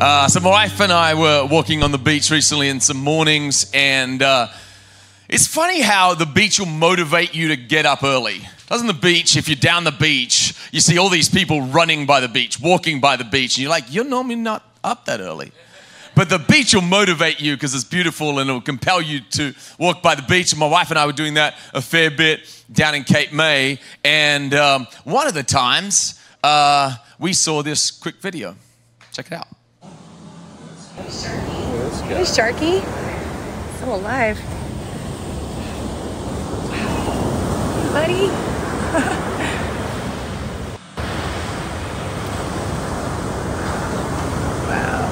Uh, 0.00 0.28
so 0.28 0.38
my 0.38 0.48
wife 0.48 0.80
and 0.80 0.92
I 0.92 1.14
were 1.14 1.44
walking 1.44 1.82
on 1.82 1.90
the 1.90 1.98
beach 1.98 2.30
recently 2.30 2.68
in 2.68 2.78
some 2.78 2.98
mornings, 2.98 3.68
and 3.74 4.22
uh, 4.22 4.46
it's 5.28 5.48
funny 5.48 5.80
how 5.80 6.14
the 6.14 6.24
beach 6.24 6.60
will 6.60 6.66
motivate 6.66 7.34
you 7.34 7.48
to 7.48 7.56
get 7.56 7.84
up 7.84 8.04
early. 8.04 8.46
Doesn't 8.68 8.86
the 8.86 8.92
beach, 8.92 9.36
if 9.36 9.48
you're 9.48 9.56
down 9.56 9.82
the 9.82 9.90
beach, 9.90 10.54
you 10.70 10.78
see 10.78 10.98
all 10.98 11.08
these 11.08 11.28
people 11.28 11.62
running 11.62 12.06
by 12.06 12.20
the 12.20 12.28
beach, 12.28 12.60
walking 12.60 13.00
by 13.00 13.16
the 13.16 13.24
beach, 13.24 13.56
and 13.56 13.62
you're 13.62 13.70
like, 13.70 13.92
you're 13.92 14.04
normally 14.04 14.36
not 14.36 14.62
up 14.84 15.04
that 15.06 15.18
early. 15.18 15.50
But 16.14 16.30
the 16.30 16.38
beach 16.38 16.74
will 16.74 16.82
motivate 16.82 17.40
you 17.40 17.56
because 17.56 17.74
it's 17.74 17.82
beautiful 17.82 18.38
and 18.38 18.48
it 18.48 18.52
will 18.52 18.60
compel 18.60 19.02
you 19.02 19.18
to 19.32 19.52
walk 19.80 20.00
by 20.00 20.14
the 20.14 20.22
beach. 20.22 20.52
And 20.52 20.60
my 20.60 20.68
wife 20.68 20.90
and 20.90 20.98
I 20.98 21.06
were 21.06 21.12
doing 21.12 21.34
that 21.34 21.56
a 21.74 21.82
fair 21.82 22.10
bit 22.10 22.62
down 22.72 22.94
in 22.94 23.02
Cape 23.02 23.32
May. 23.32 23.80
And 24.04 24.54
um, 24.54 24.86
one 25.02 25.26
of 25.26 25.34
the 25.34 25.42
times 25.42 26.20
uh, 26.44 26.94
we 27.18 27.32
saw 27.32 27.62
this 27.62 27.90
quick 27.90 28.16
video. 28.20 28.54
Check 29.12 29.26
it 29.26 29.32
out. 29.32 29.57
Hey, 30.98 32.24
Sharky. 32.24 32.82
Still 33.76 33.94
alive. 33.94 34.38
Wow. 36.68 37.92
Buddy. 37.92 38.26
wow. 44.66 45.02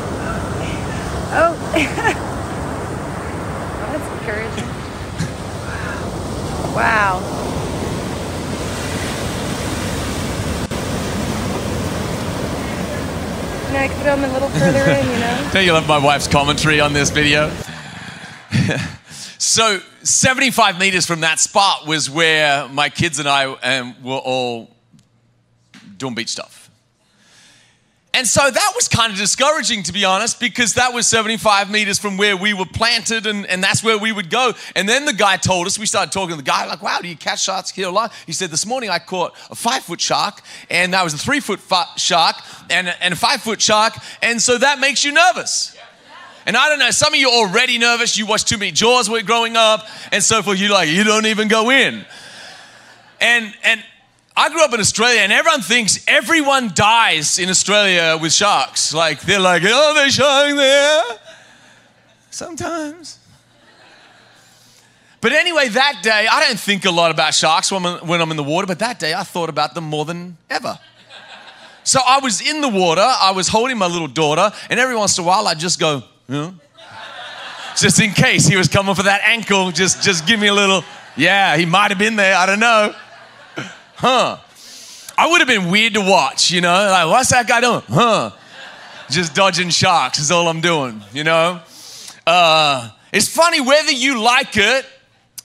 Oh. 1.33 1.55
oh, 3.77 3.87
that's 3.93 4.09
encouraging. 4.21 4.69
Wow. 6.75 7.21
Wow. 7.23 7.37
You 13.66 13.66
know, 13.77 13.83
I 13.83 13.89
could 13.89 13.97
put 13.97 14.05
them 14.05 14.25
a 14.25 14.33
little 14.33 14.49
further 14.49 14.91
in, 14.91 15.07
you 15.07 15.19
know? 15.19 15.51
Don't 15.53 15.65
you 15.65 15.73
love 15.73 15.87
my 15.87 15.99
wife's 15.99 16.29
commentary 16.29 16.81
on 16.81 16.93
this 16.93 17.11
video? 17.11 17.51
so, 19.39 19.81
75 20.03 20.79
meters 20.79 21.07
from 21.07 21.21
that 21.21 21.39
spot 21.41 21.87
was 21.87 22.11
where 22.11 22.69
my 22.69 22.89
kids 22.89 23.19
and 23.19 23.29
I 23.29 23.45
um, 23.45 24.03
were 24.03 24.17
all 24.17 24.71
doing 25.97 26.15
beach 26.15 26.29
stuff. 26.29 26.66
And 28.17 28.27
so 28.27 28.51
that 28.51 28.73
was 28.75 28.89
kind 28.89 29.13
of 29.13 29.19
discouraging, 29.19 29.83
to 29.83 29.93
be 29.93 30.07
honest, 30.07 30.41
because 30.41 30.73
that 30.75 30.95
was 30.95 31.07
75 31.07 31.71
meters 31.71 31.99
from 31.99 32.17
where 32.17 32.35
we 32.35 32.55
were 32.55 32.65
planted, 32.65 33.27
and, 33.27 33.45
and 33.45 33.63
that's 33.63 33.85
where 33.85 33.99
we 33.99 34.11
would 34.11 34.31
go. 34.31 34.55
And 34.75 34.89
then 34.89 35.05
the 35.05 35.13
guy 35.13 35.37
told 35.37 35.67
us, 35.67 35.79
we 35.79 35.85
started 35.85 36.13
talking 36.13 36.31
to 36.31 36.37
the 36.37 36.43
guy, 36.43 36.65
like, 36.65 36.81
wow, 36.81 36.99
do 37.03 37.09
you 37.09 37.17
catch 37.17 37.43
sharks 37.43 37.73
here 37.73 37.89
a 37.89 37.91
lot? 37.91 38.15
He 38.25 38.33
said, 38.33 38.49
this 38.49 38.65
morning 38.65 38.89
I 38.89 39.01
caught 39.01 39.35
a 39.51 39.55
five 39.55 39.83
foot 39.83 40.01
shark, 40.01 40.41
and 40.71 40.95
that 40.95 41.05
was 41.05 41.13
a 41.13 41.19
three 41.19 41.41
foot 41.41 41.61
shark, 41.97 42.37
and, 42.71 42.89
and 43.03 43.13
a 43.13 43.17
five 43.19 43.43
foot 43.43 43.61
shark, 43.61 43.93
and 44.23 44.41
so 44.41 44.57
that 44.57 44.81
makes 44.81 45.05
you 45.05 45.13
nervous. 45.13 45.77
And 46.47 46.57
I 46.57 46.71
don't 46.71 46.79
know, 46.79 46.93
some 46.93 47.13
of 47.13 47.21
you 47.21 47.29
are 47.29 47.47
already 47.47 47.77
nervous. 47.77 48.17
You 48.17 48.25
watched 48.25 48.49
too 48.49 48.57
many 48.57 48.73
Jaws 48.73 49.11
when 49.11 49.27
growing 49.27 49.57
up, 49.57 49.87
and 50.11 50.25
so 50.25 50.41
forth. 50.41 50.59
You're 50.59 50.71
like, 50.71 50.89
you 50.89 51.05
don't 51.05 51.27
even 51.27 51.49
go 51.49 51.71
in. 51.71 52.03
And 53.21 53.55
and 53.63 53.85
I 54.39 54.51
grew 54.51 54.63
up 54.63 54.75
in 54.75 54.81
Australia, 54.81 55.21
and 55.21 55.33
everyone 55.33 55.63
thinks 55.63 56.05
everyone 56.07 56.73
dies 56.75 57.39
in 57.39 57.49
Australia 57.49 58.19
with 58.21 58.33
sharks. 58.33 58.93
Like 58.93 59.23
they're 59.23 59.41
like, 59.41 59.63
oh, 59.65 59.95
there's 59.95 60.15
shark 60.15 60.55
there. 60.55 61.03
Sometimes. 62.31 63.19
But 65.23 65.33
anyway, 65.33 65.69
that 65.69 66.01
day, 66.03 66.29
I 66.31 66.47
don't 66.47 66.61
think 66.61 66.85
a 66.85 66.91
lot 66.91 67.11
about 67.11 67.35
sharks 67.35 67.73
when 67.73 67.85
I'm, 67.85 68.07
when 68.07 68.21
I'm 68.21 68.31
in 68.31 68.37
the 68.37 68.45
water, 68.45 68.67
but 68.67 68.79
that 68.81 68.99
day 68.99 69.15
I 69.15 69.23
thought 69.23 69.49
about 69.49 69.75
them 69.75 69.85
more 69.85 70.05
than 70.05 70.37
ever. 70.51 70.79
So 71.83 72.01
I 72.07 72.19
was 72.19 72.41
in 72.41 72.61
the 72.61 72.69
water, 72.69 73.01
I 73.01 73.31
was 73.31 73.49
holding 73.49 73.79
my 73.79 73.87
little 73.87 74.09
daughter, 74.09 74.53
and 74.69 74.79
every 74.79 74.97
once 74.97 75.17
in 75.17 75.25
a 75.25 75.27
while 75.27 75.49
I'd 75.49 75.59
just 75.59 75.81
go, 75.81 76.03
you 76.29 76.35
know, 76.35 76.55
just 77.77 78.01
in 78.01 78.13
case 78.13 78.47
he 78.47 78.57
was 78.57 78.69
coming 78.69 78.95
for 78.95 79.05
that 79.05 79.23
ankle, 79.25 79.71
just, 79.71 80.03
just 80.03 80.27
give 80.27 80.39
me 80.39 80.49
a 80.49 80.55
little, 80.55 80.85
yeah, 81.17 81.57
he 81.57 81.65
might 81.65 81.91
have 81.91 81.99
been 81.99 82.17
there, 82.17 82.37
I 82.37 82.45
don't 82.45 82.61
know. 82.61 82.95
Huh. 83.97 84.39
I 85.19 85.29
would 85.29 85.41
have 85.41 85.49
been 85.49 85.71
weird 85.71 85.95
to 85.95 86.01
watch, 86.01 86.51
you 86.51 86.61
know, 86.61 86.69
like, 86.69 87.07
what's 87.09 87.31
that 87.31 87.49
guy 87.49 87.61
doing? 87.63 87.83
Huh. 87.89 88.31
Just 89.09 89.35
dodging 89.35 89.71
sharks 89.71 90.19
is 90.19 90.31
all 90.31 90.49
I'm 90.49 90.61
doing, 90.61 91.03
you 91.15 91.25
know. 91.25 91.61
Uh, 92.27 92.91
it's 93.13 93.29
funny 93.29 93.61
whether 93.61 93.93
you 93.93 94.21
like 94.21 94.57
it 94.57 94.85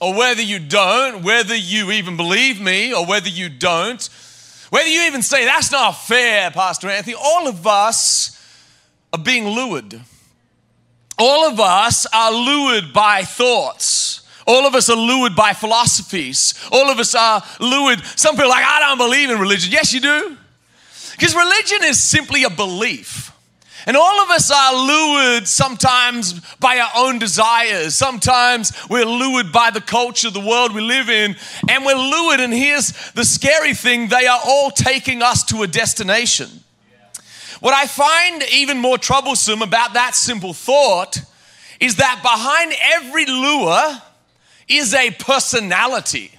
or 0.00 0.14
whether 0.14 0.42
you 0.42 0.58
don't, 0.58 1.22
whether 1.22 1.54
you 1.54 1.92
even 1.92 2.18
believe 2.18 2.60
me 2.60 2.92
or 2.92 3.06
whether 3.06 3.30
you 3.30 3.48
don't, 3.48 4.06
whether 4.68 4.88
you 4.88 5.02
even 5.02 5.22
say, 5.22 5.46
that's 5.46 5.72
not 5.72 5.92
fair, 5.92 6.50
Pastor 6.50 6.90
Anthony, 6.90 7.14
all 7.14 7.48
of 7.48 7.66
us 7.66 8.38
are 9.12 9.18
being 9.18 9.46
lured. 9.46 9.98
All 11.18 11.48
of 11.48 11.60
us 11.60 12.06
are 12.12 12.32
lured 12.32 12.92
by 12.92 13.22
thoughts. 13.22 14.21
All 14.46 14.66
of 14.66 14.74
us 14.74 14.90
are 14.90 14.96
lured 14.96 15.36
by 15.36 15.52
philosophies. 15.52 16.54
All 16.70 16.90
of 16.90 16.98
us 16.98 17.14
are 17.14 17.42
lured. 17.60 18.04
Some 18.16 18.34
people 18.34 18.46
are 18.46 18.50
like, 18.50 18.64
I 18.64 18.80
don't 18.80 18.98
believe 18.98 19.30
in 19.30 19.38
religion. 19.38 19.72
Yes, 19.72 19.92
you 19.92 20.00
do. 20.00 20.36
Because 21.12 21.34
religion 21.34 21.78
is 21.84 22.02
simply 22.02 22.44
a 22.44 22.50
belief. 22.50 23.32
And 23.86 23.96
all 23.96 24.22
of 24.22 24.30
us 24.30 24.50
are 24.50 24.74
lured 24.74 25.48
sometimes 25.48 26.40
by 26.56 26.78
our 26.78 26.90
own 26.96 27.18
desires. 27.18 27.94
Sometimes 27.94 28.72
we're 28.88 29.04
lured 29.04 29.52
by 29.52 29.70
the 29.70 29.80
culture, 29.80 30.30
the 30.30 30.40
world 30.40 30.72
we 30.72 30.82
live 30.82 31.08
in, 31.08 31.34
and 31.68 31.84
we're 31.84 31.96
lured. 31.96 32.40
And 32.40 32.52
here's 32.52 32.92
the 33.12 33.24
scary 33.24 33.74
thing 33.74 34.08
they 34.08 34.26
are 34.26 34.40
all 34.44 34.70
taking 34.70 35.22
us 35.22 35.42
to 35.44 35.62
a 35.62 35.66
destination. 35.66 36.48
What 37.60 37.74
I 37.74 37.86
find 37.86 38.42
even 38.52 38.78
more 38.78 38.98
troublesome 38.98 39.62
about 39.62 39.94
that 39.94 40.14
simple 40.14 40.52
thought 40.52 41.20
is 41.80 41.96
that 41.96 42.20
behind 42.22 42.74
every 42.94 43.26
lure 43.26 44.02
is 44.68 44.94
a 44.94 45.10
personality. 45.10 46.32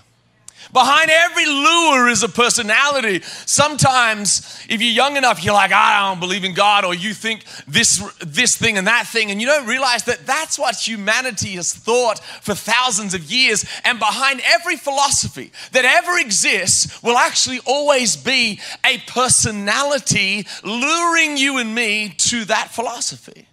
Behind 0.74 1.12
every 1.12 1.46
lure 1.46 2.10
is 2.10 2.24
a 2.24 2.30
personality. 2.30 3.22
Sometimes, 3.46 4.66
if 4.68 4.82
you're 4.82 4.92
young 4.92 5.18
enough, 5.18 5.44
you're 5.44 5.54
like, 5.54 5.72
I 5.72 6.10
don't 6.10 6.20
believe 6.20 6.44
in 6.44 6.56
God, 6.56 6.84
or 6.84 6.96
you 6.96 7.14
think 7.14 7.44
this, 7.68 8.04
this 8.22 8.58
thing 8.58 8.80
and 8.80 8.88
that 8.88 9.06
thing, 9.06 9.30
and 9.30 9.40
you 9.40 9.46
don't 9.46 9.68
realize 9.68 10.06
that 10.06 10.26
that's 10.26 10.58
what 10.58 10.76
humanity 10.76 11.52
has 11.52 11.72
thought 11.72 12.18
for 12.42 12.56
thousands 12.56 13.14
of 13.14 13.32
years. 13.32 13.66
And 13.86 14.00
behind 14.00 14.42
every 14.44 14.76
philosophy 14.76 15.52
that 15.74 15.86
ever 15.86 16.18
exists 16.18 17.04
will 17.04 17.18
actually 17.18 17.60
always 17.68 18.16
be 18.16 18.60
a 18.84 18.98
personality 19.06 20.48
luring 20.64 21.38
you 21.38 21.60
and 21.60 21.76
me 21.76 22.16
to 22.18 22.46
that 22.46 22.70
philosophy. 22.72 23.48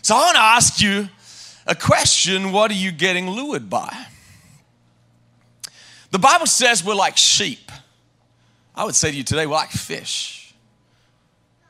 So 0.00 0.14
I 0.14 0.18
want 0.18 0.36
to 0.36 0.42
ask 0.42 0.80
you 0.80 1.10
a 1.66 1.74
question 1.74 2.52
what 2.52 2.70
are 2.70 2.74
you 2.74 2.92
getting 2.92 3.28
lured 3.28 3.70
by? 3.70 4.06
The 6.10 6.18
Bible 6.18 6.46
says 6.46 6.84
we're 6.84 6.94
like 6.94 7.16
sheep. 7.16 7.72
I 8.74 8.84
would 8.84 8.94
say 8.94 9.10
to 9.10 9.16
you 9.16 9.24
today, 9.24 9.46
we're 9.46 9.54
like 9.54 9.70
fish, 9.70 10.54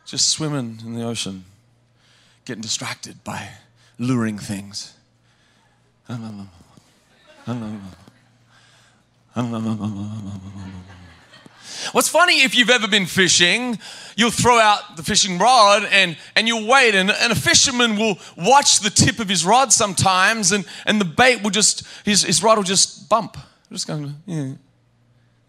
just 0.06 0.28
swimming 0.28 0.80
in 0.84 0.94
the 0.94 1.04
ocean, 1.04 1.44
getting 2.44 2.62
distracted 2.62 3.22
by 3.24 3.48
luring 3.98 4.38
things. 4.38 4.94
What's 11.92 12.08
funny, 12.08 12.42
if 12.42 12.56
you've 12.56 12.70
ever 12.70 12.88
been 12.88 13.06
fishing, 13.06 13.78
you'll 14.16 14.30
throw 14.30 14.58
out 14.58 14.96
the 14.96 15.02
fishing 15.02 15.38
rod 15.38 15.84
and, 15.90 16.16
and 16.36 16.46
you'll 16.46 16.66
wait, 16.66 16.94
and, 16.94 17.10
and 17.10 17.32
a 17.32 17.36
fisherman 17.36 17.96
will 17.96 18.18
watch 18.36 18.80
the 18.80 18.90
tip 18.90 19.18
of 19.18 19.28
his 19.28 19.44
rod 19.44 19.72
sometimes, 19.72 20.52
and, 20.52 20.64
and 20.86 21.00
the 21.00 21.04
bait 21.04 21.42
will 21.42 21.50
just, 21.50 21.84
his, 22.04 22.22
his 22.22 22.42
rod 22.42 22.56
will 22.56 22.64
just 22.64 23.08
bump 23.08 23.36
just 23.74 23.86
going, 23.86 24.14
yeah, 24.24 24.52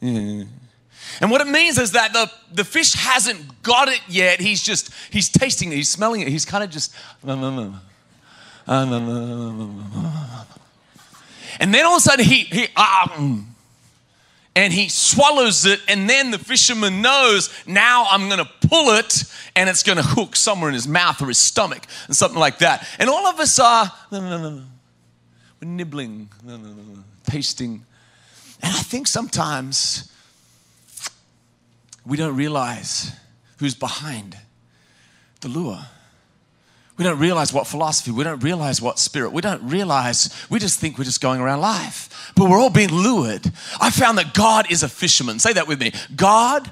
yeah. 0.01 0.43
And 1.21 1.31
what 1.31 1.41
it 1.41 1.47
means 1.47 1.77
is 1.77 1.91
that 1.91 2.11
the, 2.11 2.29
the 2.51 2.63
fish 2.63 2.93
hasn't 2.93 3.63
got 3.63 3.87
it 3.87 4.01
yet. 4.07 4.41
He's 4.41 4.63
just, 4.63 4.91
he's 5.11 5.29
tasting 5.29 5.71
it, 5.71 5.75
he's 5.75 5.89
smelling 5.89 6.21
it. 6.21 6.27
He's 6.27 6.45
kind 6.45 6.63
of 6.63 6.69
just, 6.69 6.93
and 7.23 7.79
then 11.73 11.85
all 11.85 11.93
of 11.93 11.97
a 11.97 12.01
sudden 12.01 12.25
he, 12.25 12.45
he 12.45 12.67
um, 12.75 13.54
and 14.55 14.71
he 14.71 14.87
swallows 14.87 15.65
it, 15.65 15.81
and 15.87 16.09
then 16.09 16.31
the 16.31 16.39
fisherman 16.39 17.01
knows 17.01 17.49
now 17.67 18.05
I'm 18.09 18.29
going 18.29 18.39
to 18.39 18.67
pull 18.67 18.95
it 18.95 19.25
and 19.55 19.69
it's 19.69 19.83
going 19.83 19.97
to 19.97 20.03
hook 20.03 20.35
somewhere 20.35 20.69
in 20.69 20.73
his 20.73 20.87
mouth 20.87 21.21
or 21.21 21.27
his 21.27 21.37
stomach 21.37 21.85
and 22.07 22.15
something 22.15 22.39
like 22.39 22.59
that. 22.59 22.87
And 22.99 23.09
all 23.09 23.27
of 23.27 23.39
us 23.39 23.59
are 23.59 23.91
no, 24.11 24.21
no, 24.21 24.37
no. 24.37 24.63
We're 25.61 25.69
nibbling, 25.69 26.29
tasting. 27.25 27.85
And 28.61 28.73
I 28.73 28.79
think 28.79 29.07
sometimes 29.07 30.11
we 32.05 32.17
don't 32.17 32.35
realize 32.35 33.11
who's 33.57 33.75
behind 33.75 34.37
the 35.41 35.47
lure. 35.47 35.85
We 36.97 37.03
don't 37.03 37.19
realize 37.19 37.51
what 37.51 37.67
philosophy, 37.67 38.11
we 38.11 38.23
don't 38.23 38.41
realize 38.41 38.81
what 38.81 38.99
spirit, 38.99 39.33
we 39.33 39.41
don't 39.41 39.61
realize, 39.63 40.29
we 40.49 40.59
just 40.59 40.79
think 40.79 40.97
we're 40.97 41.03
just 41.03 41.19
going 41.19 41.41
around 41.41 41.59
life. 41.59 42.31
But 42.35 42.49
we're 42.49 42.59
all 42.59 42.69
being 42.69 42.89
lured. 42.89 43.51
I 43.81 43.89
found 43.89 44.17
that 44.17 44.33
God 44.33 44.71
is 44.71 44.81
a 44.81 44.89
fisherman. 44.89 45.39
Say 45.39 45.53
that 45.53 45.67
with 45.67 45.79
me 45.79 45.91
God 46.15 46.71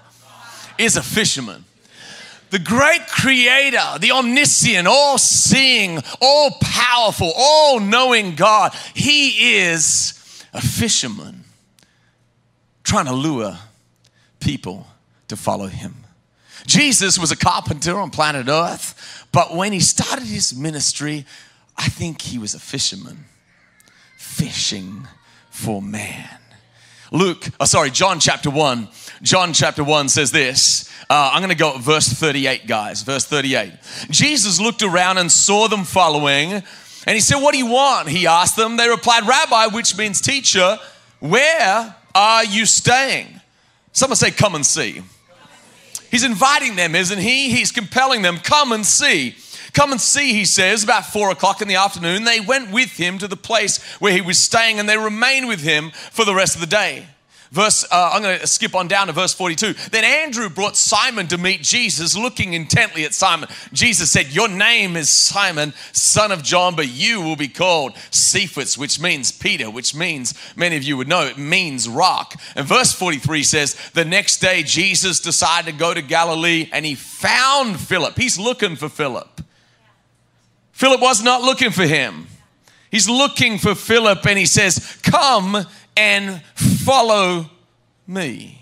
is 0.77 0.95
a 0.95 1.03
fisherman. 1.03 1.65
The 2.51 2.59
great 2.59 3.07
creator, 3.07 3.97
the 3.99 4.11
omniscient, 4.11 4.87
all 4.87 5.17
seeing, 5.17 5.99
all 6.21 6.51
powerful, 6.61 7.31
all 7.35 7.79
knowing 7.79 8.35
God, 8.35 8.73
he 8.93 9.55
is 9.55 10.13
a 10.53 10.61
fisherman 10.61 11.43
trying 12.83 13.05
to 13.05 13.13
lure 13.13 13.57
people 14.39 14.85
to 15.29 15.35
follow 15.35 15.65
him. 15.65 15.95
Jesus 16.67 17.17
was 17.17 17.31
a 17.31 17.35
carpenter 17.35 17.97
on 17.97 18.11
planet 18.11 18.47
Earth, 18.47 19.22
but 19.33 19.53
when 19.53 19.73
he 19.73 19.81
started 19.81 20.25
his 20.25 20.55
ministry, 20.55 21.25
I 21.75 21.89
think 21.89 22.21
he 22.21 22.37
was 22.37 22.53
a 22.53 22.59
fisherman, 22.59 23.25
fishing 24.17 25.07
for 25.49 25.81
man. 25.81 26.29
Luke, 27.11 27.47
oh, 27.59 27.65
sorry, 27.65 27.91
John 27.91 28.19
chapter 28.19 28.49
1. 28.49 28.87
John 29.21 29.53
chapter 29.53 29.83
1 29.83 30.09
says 30.09 30.31
this. 30.31 30.89
Uh, 31.09 31.31
I'm 31.33 31.41
going 31.41 31.49
to 31.49 31.55
go 31.55 31.75
at 31.75 31.81
verse 31.81 32.07
38, 32.07 32.65
guys. 32.65 33.03
Verse 33.03 33.25
38. 33.25 33.73
Jesus 34.09 34.59
looked 34.59 34.81
around 34.81 35.17
and 35.17 35.31
saw 35.31 35.67
them 35.67 35.83
following, 35.83 36.53
and 36.53 36.63
he 37.07 37.19
said, 37.19 37.39
What 37.41 37.51
do 37.51 37.57
you 37.57 37.67
want? 37.67 38.09
He 38.09 38.25
asked 38.25 38.55
them. 38.55 38.77
They 38.77 38.89
replied, 38.89 39.27
Rabbi, 39.27 39.67
which 39.75 39.97
means 39.97 40.21
teacher, 40.21 40.79
where 41.19 41.95
are 42.15 42.45
you 42.45 42.65
staying? 42.65 43.27
Someone 43.91 44.15
say, 44.15 44.31
Come 44.31 44.55
and 44.55 44.65
see. 44.65 45.03
He's 46.13 46.23
inviting 46.23 46.75
them, 46.75 46.93
isn't 46.93 47.17
he? 47.17 47.49
He's 47.49 47.71
compelling 47.71 48.21
them, 48.21 48.37
come 48.37 48.71
and 48.71 48.85
see. 48.85 49.35
Come 49.73 49.91
and 49.91 49.99
see, 49.99 50.31
he 50.31 50.45
says, 50.45 50.83
about 50.83 51.07
four 51.07 51.31
o'clock 51.31 51.59
in 51.59 51.67
the 51.67 51.73
afternoon. 51.73 52.23
They 52.23 52.39
went 52.39 52.71
with 52.71 52.91
him 52.91 53.17
to 53.17 53.27
the 53.27 53.35
place 53.35 53.81
where 53.93 54.13
he 54.13 54.21
was 54.21 54.37
staying 54.37 54.79
and 54.79 54.87
they 54.87 54.95
remained 54.95 55.47
with 55.47 55.61
him 55.61 55.89
for 56.11 56.23
the 56.23 56.35
rest 56.35 56.53
of 56.53 56.61
the 56.61 56.67
day. 56.67 57.07
Verse, 57.53 57.85
uh, 57.91 58.09
I'm 58.11 58.23
going 58.23 58.39
to 58.39 58.47
skip 58.47 58.73
on 58.73 58.87
down 58.87 59.05
to 59.05 59.13
verse 59.13 59.31
42. 59.31 59.73
Then 59.91 60.03
Andrew 60.03 60.49
brought 60.49 60.75
Simon 60.75 61.27
to 61.27 61.37
meet 61.37 61.61
Jesus, 61.61 62.17
looking 62.17 62.53
intently 62.53 63.05
at 63.05 63.13
Simon. 63.13 63.47
Jesus 63.71 64.09
said, 64.09 64.33
Your 64.33 64.47
name 64.47 64.97
is 64.97 65.11
Simon, 65.11 65.75
son 65.91 66.31
of 66.31 66.41
John, 66.41 66.75
but 66.75 66.87
you 66.87 67.21
will 67.21 67.35
be 67.35 67.47
called 67.47 67.95
Cephas, 68.09 68.75
which 68.75 68.99
means 68.99 69.31
Peter, 69.31 69.69
which 69.69 69.93
means, 69.93 70.33
many 70.55 70.77
of 70.77 70.81
you 70.81 70.97
would 70.97 71.07
know, 71.07 71.27
it 71.27 71.37
means 71.37 71.87
rock. 71.87 72.41
And 72.55 72.65
verse 72.65 72.91
43 72.91 73.43
says, 73.43 73.75
The 73.93 74.03
next 74.03 74.39
day 74.39 74.63
Jesus 74.63 75.19
decided 75.19 75.73
to 75.73 75.77
go 75.77 75.93
to 75.93 76.01
Galilee 76.01 76.71
and 76.73 76.83
he 76.83 76.95
found 76.95 77.79
Philip. 77.79 78.17
He's 78.17 78.39
looking 78.39 78.75
for 78.75 78.89
Philip. 78.89 79.41
Philip 80.71 81.01
was 81.01 81.21
not 81.21 81.43
looking 81.43 81.69
for 81.69 81.85
him. 81.85 82.25
He's 82.89 83.07
looking 83.07 83.59
for 83.59 83.75
Philip 83.75 84.25
and 84.25 84.39
he 84.39 84.47
says, 84.47 84.97
Come 85.03 85.67
and 85.95 86.41
follow 86.83 87.49
me. 88.07 88.61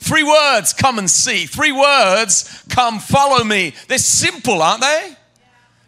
Three 0.00 0.24
words, 0.24 0.72
come 0.72 0.98
and 0.98 1.08
see. 1.08 1.46
Three 1.46 1.72
words, 1.72 2.64
come 2.68 2.98
follow 2.98 3.44
me. 3.44 3.74
They're 3.88 3.98
simple, 3.98 4.60
aren't 4.60 4.82
they? 4.82 5.16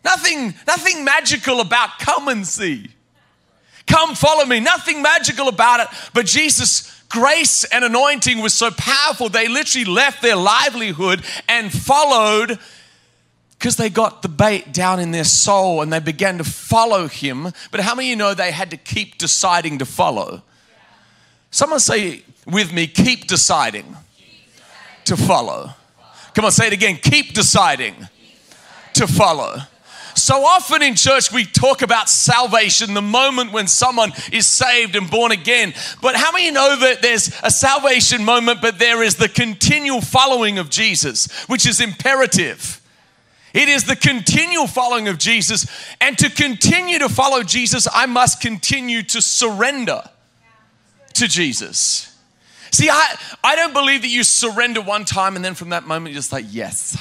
Nothing, 0.04 0.54
nothing 0.66 1.04
magical 1.04 1.60
about 1.60 1.98
come 1.98 2.28
and 2.28 2.46
see. 2.46 2.88
Come 3.86 4.14
follow 4.14 4.44
me. 4.46 4.60
Nothing 4.60 5.02
magical 5.02 5.48
about 5.48 5.80
it. 5.80 5.88
But 6.14 6.26
Jesus' 6.26 7.02
grace 7.08 7.64
and 7.64 7.84
anointing 7.84 8.40
was 8.40 8.54
so 8.54 8.70
powerful, 8.70 9.28
they 9.28 9.48
literally 9.48 9.84
left 9.84 10.22
their 10.22 10.36
livelihood 10.36 11.22
and 11.48 11.72
followed 11.72 12.58
because 13.58 13.76
they 13.76 13.88
got 13.88 14.22
the 14.22 14.28
bait 14.28 14.72
down 14.72 15.00
in 15.00 15.10
their 15.10 15.24
soul 15.24 15.80
and 15.80 15.92
they 15.92 16.00
began 16.00 16.38
to 16.38 16.44
follow 16.44 17.08
him. 17.08 17.52
But 17.70 17.80
how 17.80 17.94
many 17.94 18.08
of 18.08 18.10
you 18.10 18.16
know 18.16 18.34
they 18.34 18.52
had 18.52 18.70
to 18.72 18.76
keep 18.76 19.16
deciding 19.16 19.78
to 19.78 19.86
follow? 19.86 20.42
Someone 21.54 21.78
say 21.78 22.24
with 22.46 22.72
me, 22.72 22.88
keep 22.88 23.28
deciding 23.28 23.96
to 25.04 25.16
follow. 25.16 25.70
Come 26.34 26.46
on, 26.46 26.50
say 26.50 26.66
it 26.66 26.72
again. 26.72 26.96
Keep 26.96 27.32
deciding 27.32 27.94
to 28.94 29.06
follow. 29.06 29.58
So 30.16 30.44
often 30.44 30.82
in 30.82 30.96
church, 30.96 31.30
we 31.30 31.44
talk 31.44 31.82
about 31.82 32.08
salvation, 32.08 32.92
the 32.92 33.02
moment 33.02 33.52
when 33.52 33.68
someone 33.68 34.10
is 34.32 34.48
saved 34.48 34.96
and 34.96 35.08
born 35.08 35.30
again. 35.30 35.74
But 36.02 36.16
how 36.16 36.32
many 36.32 36.50
know 36.50 36.76
that 36.76 37.02
there's 37.02 37.32
a 37.44 37.52
salvation 37.52 38.24
moment, 38.24 38.60
but 38.60 38.80
there 38.80 39.00
is 39.00 39.14
the 39.14 39.28
continual 39.28 40.00
following 40.00 40.58
of 40.58 40.70
Jesus, 40.70 41.44
which 41.44 41.66
is 41.66 41.80
imperative? 41.80 42.80
It 43.52 43.68
is 43.68 43.84
the 43.84 43.94
continual 43.94 44.66
following 44.66 45.06
of 45.06 45.18
Jesus. 45.18 45.68
And 46.00 46.18
to 46.18 46.30
continue 46.30 46.98
to 46.98 47.08
follow 47.08 47.44
Jesus, 47.44 47.86
I 47.94 48.06
must 48.06 48.40
continue 48.40 49.04
to 49.04 49.22
surrender 49.22 50.02
to 51.14 51.28
Jesus. 51.28 52.10
See, 52.70 52.90
I, 52.90 53.16
I 53.42 53.54
don't 53.56 53.72
believe 53.72 54.02
that 54.02 54.08
you 54.08 54.24
surrender 54.24 54.80
one 54.80 55.04
time 55.04 55.36
and 55.36 55.44
then 55.44 55.54
from 55.54 55.70
that 55.70 55.86
moment 55.86 56.12
you're 56.12 56.18
just 56.18 56.32
like, 56.32 56.46
yes, 56.48 57.00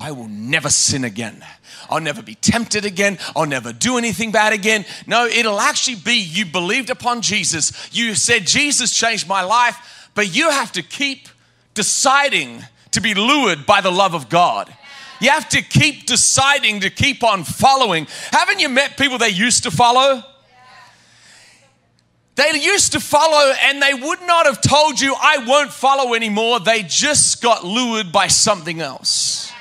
I 0.00 0.12
will 0.12 0.28
never 0.28 0.70
sin 0.70 1.04
again. 1.04 1.44
I'll 1.90 2.00
never 2.00 2.22
be 2.22 2.36
tempted 2.36 2.84
again. 2.84 3.18
I'll 3.36 3.46
never 3.46 3.72
do 3.72 3.98
anything 3.98 4.30
bad 4.30 4.52
again. 4.52 4.86
No, 5.06 5.26
it'll 5.26 5.60
actually 5.60 5.96
be 5.96 6.14
you 6.14 6.46
believed 6.46 6.88
upon 6.88 7.20
Jesus. 7.20 7.72
You 7.92 8.14
said, 8.14 8.46
Jesus 8.46 8.92
changed 8.92 9.28
my 9.28 9.42
life, 9.42 10.10
but 10.14 10.34
you 10.34 10.50
have 10.50 10.72
to 10.72 10.82
keep 10.82 11.28
deciding 11.74 12.64
to 12.92 13.00
be 13.00 13.14
lured 13.14 13.66
by 13.66 13.80
the 13.80 13.90
love 13.90 14.14
of 14.14 14.28
God. 14.28 14.74
You 15.20 15.30
have 15.30 15.48
to 15.50 15.60
keep 15.60 16.06
deciding 16.06 16.80
to 16.80 16.90
keep 16.90 17.22
on 17.22 17.44
following. 17.44 18.06
Haven't 18.30 18.60
you 18.60 18.68
met 18.68 18.96
people 18.96 19.18
they 19.18 19.28
used 19.28 19.64
to 19.64 19.70
follow? 19.70 20.24
They 22.40 22.58
used 22.58 22.92
to 22.92 23.00
follow 23.00 23.52
and 23.64 23.82
they 23.82 23.92
would 23.92 24.22
not 24.22 24.46
have 24.46 24.62
told 24.62 24.98
you, 24.98 25.14
I 25.14 25.44
won't 25.46 25.70
follow 25.70 26.14
anymore. 26.14 26.58
They 26.58 26.82
just 26.82 27.42
got 27.42 27.64
lured 27.64 28.12
by 28.12 28.28
something 28.28 28.80
else. 28.80 29.52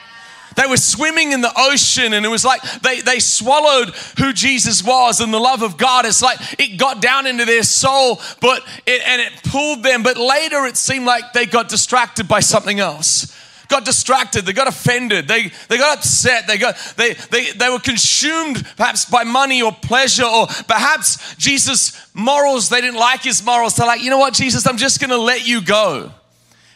They 0.56 0.66
were 0.66 0.78
swimming 0.78 1.34
in 1.34 1.42
the 1.42 1.52
ocean 1.58 2.14
and 2.14 2.26
it 2.26 2.30
was 2.30 2.46
like 2.46 2.62
they, 2.82 3.02
they 3.02 3.20
swallowed 3.20 3.90
who 4.18 4.32
Jesus 4.32 4.82
was 4.82 5.20
and 5.20 5.34
the 5.34 5.40
love 5.40 5.62
of 5.62 5.76
God. 5.76 6.06
It's 6.06 6.22
like 6.22 6.40
it 6.58 6.78
got 6.78 7.02
down 7.02 7.28
into 7.28 7.44
their 7.44 7.64
soul, 7.64 8.22
but 8.40 8.64
it, 8.86 9.02
and 9.06 9.22
it 9.22 9.44
pulled 9.44 9.84
them. 9.84 10.02
But 10.02 10.16
later 10.16 10.66
it 10.66 10.78
seemed 10.78 11.06
like 11.06 11.34
they 11.34 11.46
got 11.46 11.68
distracted 11.68 12.30
by 12.30 12.40
something 12.40 12.80
else 12.80 13.36
got 13.70 13.86
distracted, 13.86 14.46
they 14.46 14.54
got 14.54 14.68
offended, 14.68 15.28
they, 15.28 15.52
they 15.70 15.78
got 15.78 16.00
upset, 16.00 16.48
they, 16.48 16.58
got, 16.58 16.76
they, 16.98 17.14
they, 17.14 17.52
they 17.52 17.70
were 17.70 17.80
consumed 17.80 18.66
perhaps 18.76 19.06
by 19.06 19.24
money 19.24 19.62
or 19.62 19.72
pleasure, 19.72 20.26
or 20.26 20.48
perhaps 20.48 21.36
Jesus' 21.36 22.10
morals, 22.14 22.70
they 22.70 22.82
didn't 22.82 23.00
like 23.00 23.24
his 23.24 23.44
morals. 23.44 23.76
They're 23.76 23.88
like, 23.88 24.04
you 24.04 24.10
know 24.10 24.18
what, 24.18 24.34
Jesus, 24.34 24.68
I'm 24.68 24.78
just 24.78 25.00
gonna 25.00 25.18
let 25.18 25.48
you 25.48 25.62
go. 25.62 26.12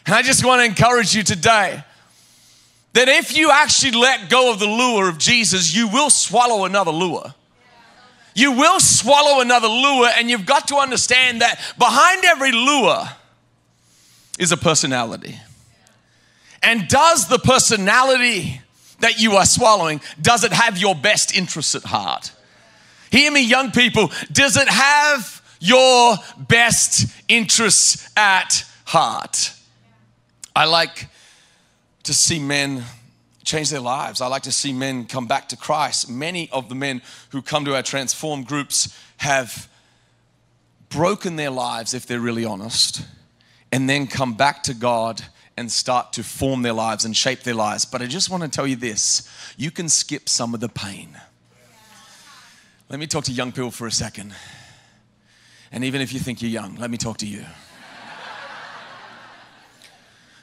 And 0.06 0.14
I 0.14 0.22
just 0.22 0.44
wanna 0.44 0.62
encourage 0.62 1.14
you 1.14 1.22
today 1.22 1.82
that 2.94 3.08
if 3.08 3.36
you 3.36 3.50
actually 3.50 3.92
let 3.92 4.30
go 4.30 4.52
of 4.52 4.60
the 4.60 4.66
lure 4.66 5.08
of 5.08 5.18
Jesus, 5.18 5.74
you 5.74 5.88
will 5.88 6.10
swallow 6.10 6.64
another 6.64 6.92
lure. 6.92 7.34
You 8.36 8.52
will 8.52 8.80
swallow 8.80 9.40
another 9.40 9.68
lure, 9.68 10.10
and 10.16 10.28
you've 10.28 10.46
got 10.46 10.68
to 10.68 10.76
understand 10.76 11.40
that 11.40 11.60
behind 11.78 12.24
every 12.24 12.52
lure 12.52 13.04
is 14.38 14.50
a 14.50 14.56
personality. 14.56 15.38
And 16.64 16.88
does 16.88 17.28
the 17.28 17.38
personality 17.38 18.60
that 19.00 19.20
you 19.20 19.32
are 19.36 19.44
swallowing, 19.44 20.00
does 20.20 20.44
it 20.44 20.52
have 20.52 20.78
your 20.78 20.94
best 20.94 21.36
interests 21.36 21.74
at 21.74 21.84
heart? 21.84 22.32
Hear 23.10 23.30
me, 23.30 23.42
young 23.42 23.70
people, 23.70 24.10
does 24.32 24.56
it 24.56 24.68
have 24.68 25.42
your 25.60 26.16
best 26.38 27.06
interests 27.28 28.08
at 28.16 28.64
heart? 28.84 29.52
I 30.56 30.64
like 30.64 31.08
to 32.04 32.14
see 32.14 32.38
men 32.38 32.82
change 33.44 33.70
their 33.70 33.80
lives. 33.80 34.20
I 34.20 34.26
like 34.26 34.42
to 34.44 34.52
see 34.52 34.72
men 34.72 35.04
come 35.04 35.26
back 35.26 35.50
to 35.50 35.56
Christ. 35.56 36.08
Many 36.08 36.48
of 36.50 36.68
the 36.68 36.74
men 36.74 37.02
who 37.30 37.42
come 37.42 37.66
to 37.66 37.74
our 37.74 37.82
transform 37.82 38.42
groups 38.42 38.98
have 39.18 39.68
broken 40.88 41.36
their 41.36 41.50
lives, 41.50 41.92
if 41.92 42.06
they're 42.06 42.20
really 42.20 42.44
honest, 42.44 43.04
and 43.70 43.88
then 43.88 44.06
come 44.06 44.34
back 44.34 44.62
to 44.64 44.74
God 44.74 45.22
and 45.56 45.70
start 45.70 46.12
to 46.14 46.22
form 46.24 46.62
their 46.62 46.72
lives 46.72 47.04
and 47.04 47.16
shape 47.16 47.42
their 47.42 47.54
lives. 47.54 47.84
But 47.84 48.02
I 48.02 48.06
just 48.06 48.30
want 48.30 48.42
to 48.42 48.48
tell 48.48 48.66
you 48.66 48.76
this 48.76 49.28
you 49.56 49.70
can 49.70 49.88
skip 49.88 50.28
some 50.28 50.54
of 50.54 50.60
the 50.60 50.68
pain. 50.68 51.16
Let 52.88 53.00
me 53.00 53.06
talk 53.06 53.24
to 53.24 53.32
young 53.32 53.52
people 53.52 53.70
for 53.70 53.86
a 53.86 53.92
second. 53.92 54.34
And 55.72 55.84
even 55.84 56.00
if 56.00 56.12
you 56.12 56.20
think 56.20 56.42
you're 56.42 56.50
young, 56.50 56.76
let 56.76 56.90
me 56.90 56.96
talk 56.96 57.16
to 57.18 57.26
you. 57.26 57.44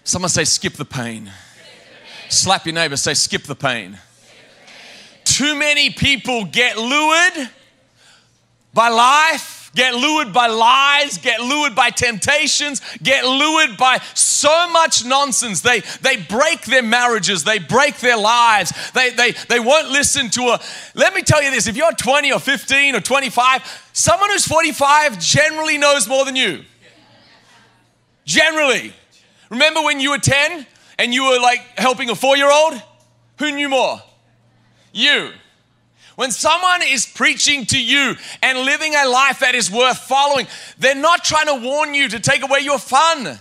Someone 0.04 0.30
say, 0.30 0.44
skip 0.44 0.74
the 0.74 0.86
pain. 0.86 1.32
Slap 2.28 2.66
your 2.66 2.74
neighbor, 2.74 2.98
say, 2.98 3.14
skip 3.14 3.44
the 3.44 3.56
pain. 3.56 3.98
Too 5.24 5.56
many 5.56 5.92
people 5.92 6.46
get 6.46 6.78
lured 6.78 7.50
by 8.74 8.90
life, 8.90 9.61
get 9.76 9.94
lured 9.96 10.34
by 10.34 10.48
lies, 10.48 11.18
get 11.18 11.40
lured 11.40 11.76
by 11.76 11.90
temptations, 11.90 12.82
get 13.02 13.26
lured 13.26 13.78
by 13.78 14.00
so 14.14 14.70
much 14.72 15.06
nonsense. 15.06 15.62
They, 15.62 15.82
they 16.02 16.18
break 16.18 16.64
their 16.64 16.84
marriages, 16.84 17.44
they 17.44 17.60
break 17.60 17.98
their 17.98 18.18
lives, 18.18 18.74
they, 18.92 19.12
they, 19.12 19.32
they 19.50 19.60
won't 19.60 19.90
listen 19.90 20.30
to 20.32 20.42
a. 20.42 20.62
Let 20.96 21.14
me 21.14 21.22
tell 21.22 21.42
you 21.42 21.52
this 21.52 21.68
if 21.68 21.78
you're 21.78 21.92
20 21.92 22.32
or 22.32 22.40
15 22.40 22.96
or 22.96 23.02
25, 23.02 23.90
someone 23.94 24.30
who's 24.30 24.46
45 24.46 25.20
generally 25.20 25.78
knows 25.78 26.08
more 26.08 26.26
than 26.26 26.36
you. 26.36 26.64
Generally. 28.26 28.94
Remember 29.50 29.82
when 29.82 30.00
you 30.00 30.12
were 30.12 30.18
10 30.18 30.66
and 30.98 31.14
you 31.14 31.24
were 31.26 31.40
like 31.40 31.60
helping 31.78 32.10
a 32.10 32.16
four 32.16 32.38
year 32.38 32.50
old? 32.50 32.82
Who 33.40 33.52
knew 33.52 33.70
more? 33.70 34.02
You. 34.94 35.32
When 36.22 36.30
someone 36.30 36.84
is 36.84 37.08
preaching 37.08 37.66
to 37.66 37.82
you 37.82 38.14
and 38.44 38.60
living 38.60 38.94
a 38.94 39.10
life 39.10 39.40
that 39.40 39.56
is 39.56 39.72
worth 39.72 39.98
following, 39.98 40.46
they're 40.78 40.94
not 40.94 41.24
trying 41.24 41.48
to 41.48 41.68
warn 41.68 41.96
you 41.96 42.08
to 42.10 42.20
take 42.20 42.44
away 42.44 42.60
your 42.60 42.78
fun. 42.78 43.40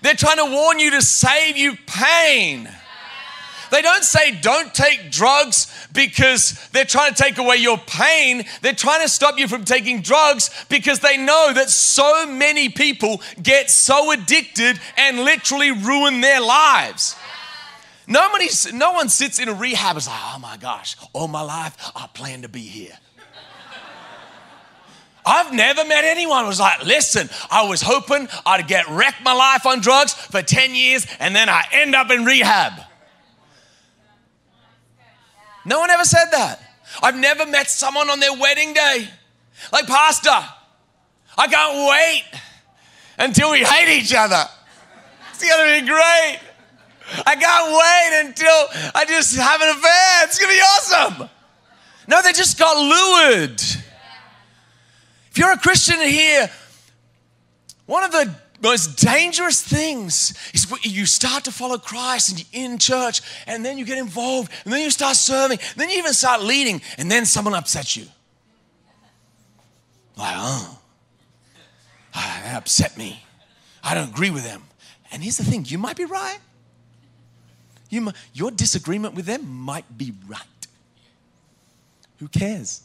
They're 0.00 0.14
trying 0.14 0.36
to 0.36 0.44
warn 0.44 0.78
you 0.78 0.92
to 0.92 1.02
save 1.02 1.56
you 1.56 1.76
pain. 1.84 2.70
They 3.72 3.82
don't 3.82 4.04
say 4.04 4.38
don't 4.40 4.72
take 4.72 5.10
drugs 5.10 5.88
because 5.92 6.68
they're 6.68 6.84
trying 6.84 7.14
to 7.14 7.20
take 7.20 7.38
away 7.38 7.56
your 7.56 7.78
pain. 7.78 8.44
They're 8.62 8.72
trying 8.72 9.02
to 9.02 9.08
stop 9.08 9.36
you 9.36 9.48
from 9.48 9.64
taking 9.64 10.00
drugs 10.00 10.50
because 10.68 11.00
they 11.00 11.16
know 11.16 11.52
that 11.54 11.70
so 11.70 12.24
many 12.24 12.68
people 12.68 13.20
get 13.42 13.68
so 13.68 14.12
addicted 14.12 14.78
and 14.96 15.24
literally 15.24 15.72
ruin 15.72 16.20
their 16.20 16.40
lives. 16.40 17.16
Nobody, 18.10 18.48
no 18.72 18.92
one 18.92 19.10
sits 19.10 19.38
in 19.38 19.50
a 19.50 19.54
rehab 19.54 19.90
and 19.90 19.98
is 19.98 20.08
like, 20.08 20.18
oh 20.34 20.38
my 20.38 20.56
gosh, 20.56 20.96
all 21.12 21.28
my 21.28 21.42
life 21.42 21.92
I 21.94 22.08
plan 22.14 22.40
to 22.42 22.48
be 22.48 22.62
here. 22.62 22.96
I've 25.26 25.52
never 25.52 25.84
met 25.84 26.04
anyone 26.04 26.44
who 26.44 26.48
was 26.48 26.58
like, 26.58 26.86
listen, 26.86 27.28
I 27.50 27.68
was 27.68 27.82
hoping 27.82 28.26
I'd 28.46 28.66
get 28.66 28.88
wrecked 28.88 29.22
my 29.22 29.34
life 29.34 29.66
on 29.66 29.80
drugs 29.80 30.14
for 30.14 30.40
10 30.40 30.74
years 30.74 31.06
and 31.20 31.36
then 31.36 31.50
I 31.50 31.64
end 31.70 31.94
up 31.94 32.10
in 32.10 32.24
rehab. 32.24 32.80
No 35.66 35.78
one 35.78 35.90
ever 35.90 36.04
said 36.04 36.30
that. 36.32 36.62
I've 37.02 37.16
never 37.16 37.44
met 37.44 37.68
someone 37.68 38.08
on 38.08 38.20
their 38.20 38.32
wedding 38.32 38.72
day. 38.72 39.06
Like, 39.70 39.86
Pastor, 39.86 40.30
I 41.36 41.46
can't 41.46 41.90
wait 41.90 42.40
until 43.18 43.50
we 43.50 43.58
hate 43.64 44.00
each 44.00 44.14
other. 44.14 44.44
It's 45.34 45.46
gonna 45.46 45.78
be 45.78 45.86
great. 45.86 46.47
I 47.26 47.36
can't 47.36 47.70
wait 47.72 48.28
until 48.28 48.92
I 48.94 49.04
just 49.06 49.36
have 49.36 49.60
an 49.60 49.70
affair. 49.70 50.24
It's 50.24 50.38
gonna 50.38 50.52
be 50.52 50.60
awesome. 50.60 51.30
No, 52.06 52.22
they 52.22 52.32
just 52.32 52.58
got 52.58 52.76
lured. 52.76 53.60
If 55.30 55.36
you're 55.36 55.52
a 55.52 55.58
Christian 55.58 56.00
here, 56.00 56.50
one 57.86 58.04
of 58.04 58.12
the 58.12 58.34
most 58.60 58.96
dangerous 58.96 59.62
things 59.62 60.34
is 60.52 60.66
you 60.82 61.06
start 61.06 61.44
to 61.44 61.52
follow 61.52 61.78
Christ 61.78 62.30
and 62.30 62.38
you're 62.52 62.64
in 62.64 62.78
church 62.78 63.20
and 63.46 63.64
then 63.64 63.78
you 63.78 63.84
get 63.84 63.98
involved 63.98 64.50
and 64.64 64.72
then 64.72 64.82
you 64.82 64.90
start 64.90 65.16
serving, 65.16 65.58
then 65.76 65.90
you 65.90 65.98
even 65.98 66.12
start 66.12 66.42
leading, 66.42 66.82
and 66.98 67.10
then 67.10 67.24
someone 67.24 67.54
upsets 67.54 67.96
you. 67.96 68.06
Like, 70.16 70.34
oh, 70.36 70.78
ah, 72.14 72.40
that 72.44 72.56
upset 72.56 72.98
me. 72.98 73.22
I 73.84 73.94
don't 73.94 74.08
agree 74.08 74.30
with 74.30 74.44
them. 74.44 74.62
And 75.12 75.22
here's 75.22 75.36
the 75.36 75.44
thing 75.44 75.64
you 75.66 75.78
might 75.78 75.96
be 75.96 76.04
right. 76.04 76.40
You 77.90 78.12
your 78.34 78.50
disagreement 78.50 79.14
with 79.14 79.26
them 79.26 79.48
might 79.48 79.96
be 79.96 80.12
right. 80.26 80.42
Who 82.18 82.28
cares? 82.28 82.82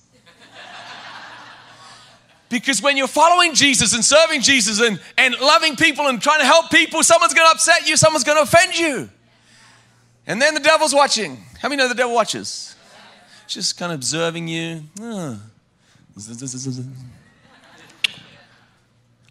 Because 2.50 2.84
when 2.84 2.98
you're 2.98 3.08
following 3.08 3.56
Jesus 3.56 3.96
and 3.96 4.06
serving 4.06 4.42
Jesus 4.42 4.80
and, 4.80 5.00
and 5.18 5.36
loving 5.40 5.76
people 5.76 6.06
and 6.06 6.22
trying 6.22 6.40
to 6.40 6.46
help 6.46 6.70
people, 6.70 7.02
someone's 7.02 7.34
going 7.34 7.48
to 7.48 7.52
upset 7.52 7.88
you, 7.90 7.98
someone's 7.98 8.24
going 8.24 8.38
to 8.38 8.44
offend 8.44 8.78
you. 8.78 9.10
And 10.28 10.40
then 10.40 10.54
the 10.54 10.60
devil's 10.60 10.94
watching. 10.94 11.44
How 11.60 11.68
many 11.68 11.82
know 11.82 11.88
the 11.88 11.96
devil 11.96 12.14
watches? 12.14 12.76
Just 13.48 13.76
kind 13.76 13.92
of 13.92 13.96
observing 13.98 14.48
you. 14.48 14.84
Oh. 15.02 15.40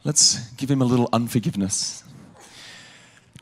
Let's 0.04 0.50
give 0.56 0.68
him 0.68 0.82
a 0.82 0.84
little 0.84 1.08
unforgiveness. 1.12 2.02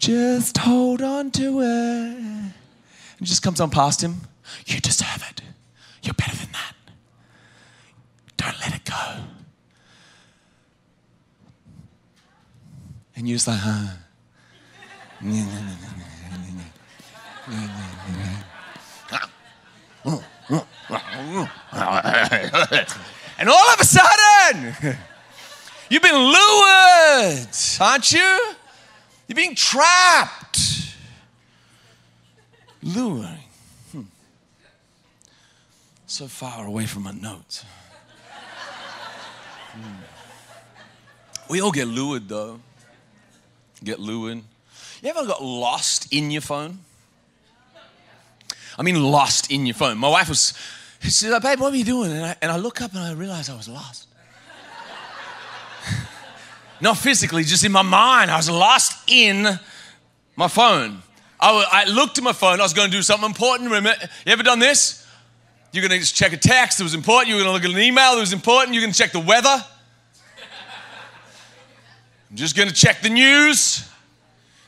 Just 0.01 0.57
hold 0.57 1.03
on 1.03 1.31
to 1.33 1.61
it. 1.61 1.67
And 1.67 2.55
just 3.21 3.43
comes 3.43 3.61
on 3.61 3.69
past 3.69 4.03
him. 4.03 4.23
You 4.65 4.81
deserve 4.81 5.23
it. 5.29 5.43
You're 6.03 6.15
better 6.15 6.35
than 6.37 6.51
that. 6.53 6.75
Don't 8.39 8.59
let 8.61 8.75
it 8.75 8.85
go. 8.87 9.25
And 13.15 13.29
you're 13.29 13.37
just 13.37 13.47
like, 13.47 13.59
huh. 13.61 13.97
and 23.39 23.51
all 23.51 23.69
of 23.69 23.79
a 23.79 23.85
sudden, 23.85 24.97
you've 25.91 26.01
been 26.01 26.17
lured, 26.17 27.49
aren't 27.79 28.13
you? 28.13 28.55
You're 29.31 29.37
being 29.37 29.55
trapped. 29.55 30.59
Luring. 32.83 33.39
Hmm. 33.93 34.03
So 36.07 36.27
far 36.27 36.67
away 36.67 36.85
from 36.87 37.05
my 37.05 37.13
notes. 37.13 37.65
Hmm. 39.73 40.03
We 41.49 41.63
all 41.63 41.71
get 41.71 41.87
lured 41.87 42.29
though 42.29 42.59
get 43.83 43.99
lured. 43.99 44.43
You 45.03 45.11
ever 45.11 45.27
got 45.27 45.43
lost 45.43 46.13
in 46.13 46.31
your 46.31 46.43
phone? 46.43 46.81
I 48.79 48.83
mean, 48.83 49.03
lost 49.03 49.51
in 49.51 49.67
your 49.67 49.75
phone. 49.75 49.99
My 49.99 50.09
wife 50.09 50.29
was, 50.29 50.55
she 51.01 51.11
said, 51.11 51.43
babe, 51.43 51.61
what 51.61 51.73
are 51.73 51.77
you 51.77 51.85
doing? 51.85 52.13
And 52.13 52.25
I, 52.25 52.37
and 52.41 52.53
I 52.53 52.57
look 52.57 52.81
up 52.81 52.93
and 52.93 53.01
I 53.01 53.13
realize 53.13 53.49
I 53.49 53.57
was 53.57 53.69
lost. 53.69 54.07
Not 56.81 56.97
physically, 56.97 57.45
just 57.45 57.65
in 57.65 57.73
my 57.73 57.83
mind. 57.83 58.31
I 58.31 58.37
was 58.37 58.49
lost 58.49 59.09
in 59.09 59.47
my 60.37 60.49
phone. 60.49 61.03
I, 61.39 61.67
I 61.71 61.91
looked 61.91 62.19
at 62.19 62.25
my 62.25 62.33
phone. 62.33 62.61
I 62.61 62.63
was 62.63 62.75
going 62.75 62.91
to 62.91 62.97
do 62.97 63.03
something 63.03 63.27
important. 63.27 63.71
Remember, 63.71 63.95
you 64.25 64.33
ever 64.33 64.43
done 64.43 64.59
this? 64.59 65.07
You're 65.73 65.83
going 65.87 65.93
to 65.93 65.99
just 65.99 66.15
check 66.15 66.33
a 66.33 66.37
text 66.37 66.79
that 66.79 66.85
was 66.85 66.95
important. 66.95 67.29
You're 67.29 67.39
going 67.39 67.49
to 67.49 67.53
look 67.53 67.65
at 67.65 67.71
an 67.71 67.79
email 67.79 68.15
that 68.15 68.21
was 68.21 68.33
important. 68.33 68.75
You're 68.75 68.83
going 68.83 68.93
to 68.93 68.99
check 68.99 69.13
the 69.13 69.21
weather. 69.21 69.65
I'm 72.31 72.37
just 72.37 72.57
going 72.57 72.69
to 72.69 72.75
check 72.75 73.03
the 73.03 73.09
news. 73.09 73.89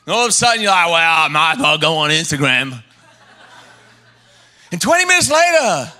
And 0.05 0.13
all 0.13 0.23
of 0.23 0.29
a 0.29 0.33
sudden, 0.33 0.61
you're 0.61 0.71
like, 0.71 0.87
well, 0.87 0.95
I 0.95 1.27
might 1.29 1.53
as 1.53 1.59
well 1.59 1.77
go 1.77 1.95
on 1.95 2.09
Instagram. 2.09 2.83
And 4.71 4.81
20 4.81 5.05
minutes 5.05 5.31
later, 5.31 5.91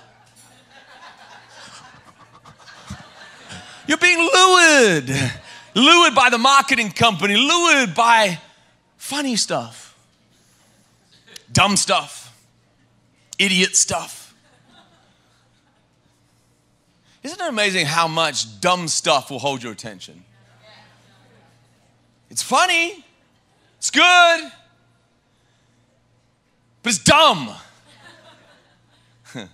you're 3.86 3.98
being 3.98 4.18
lured. 4.18 5.10
Lured 5.74 6.14
by 6.14 6.30
the 6.30 6.38
marketing 6.38 6.90
company, 6.92 7.36
lured 7.36 7.94
by 7.94 8.38
funny 8.96 9.34
stuff, 9.36 9.96
dumb 11.52 11.76
stuff, 11.76 12.32
idiot 13.38 13.74
stuff. 13.74 14.34
Isn't 17.24 17.40
it 17.40 17.48
amazing 17.48 17.86
how 17.86 18.06
much 18.06 18.60
dumb 18.60 18.86
stuff 18.86 19.30
will 19.30 19.38
hold 19.38 19.62
your 19.62 19.72
attention? 19.72 20.24
It's 22.30 22.42
funny, 22.42 23.04
it's 23.78 23.90
good, 23.90 24.52
but 26.82 26.92
it's 26.92 27.02
dumb. 27.02 27.50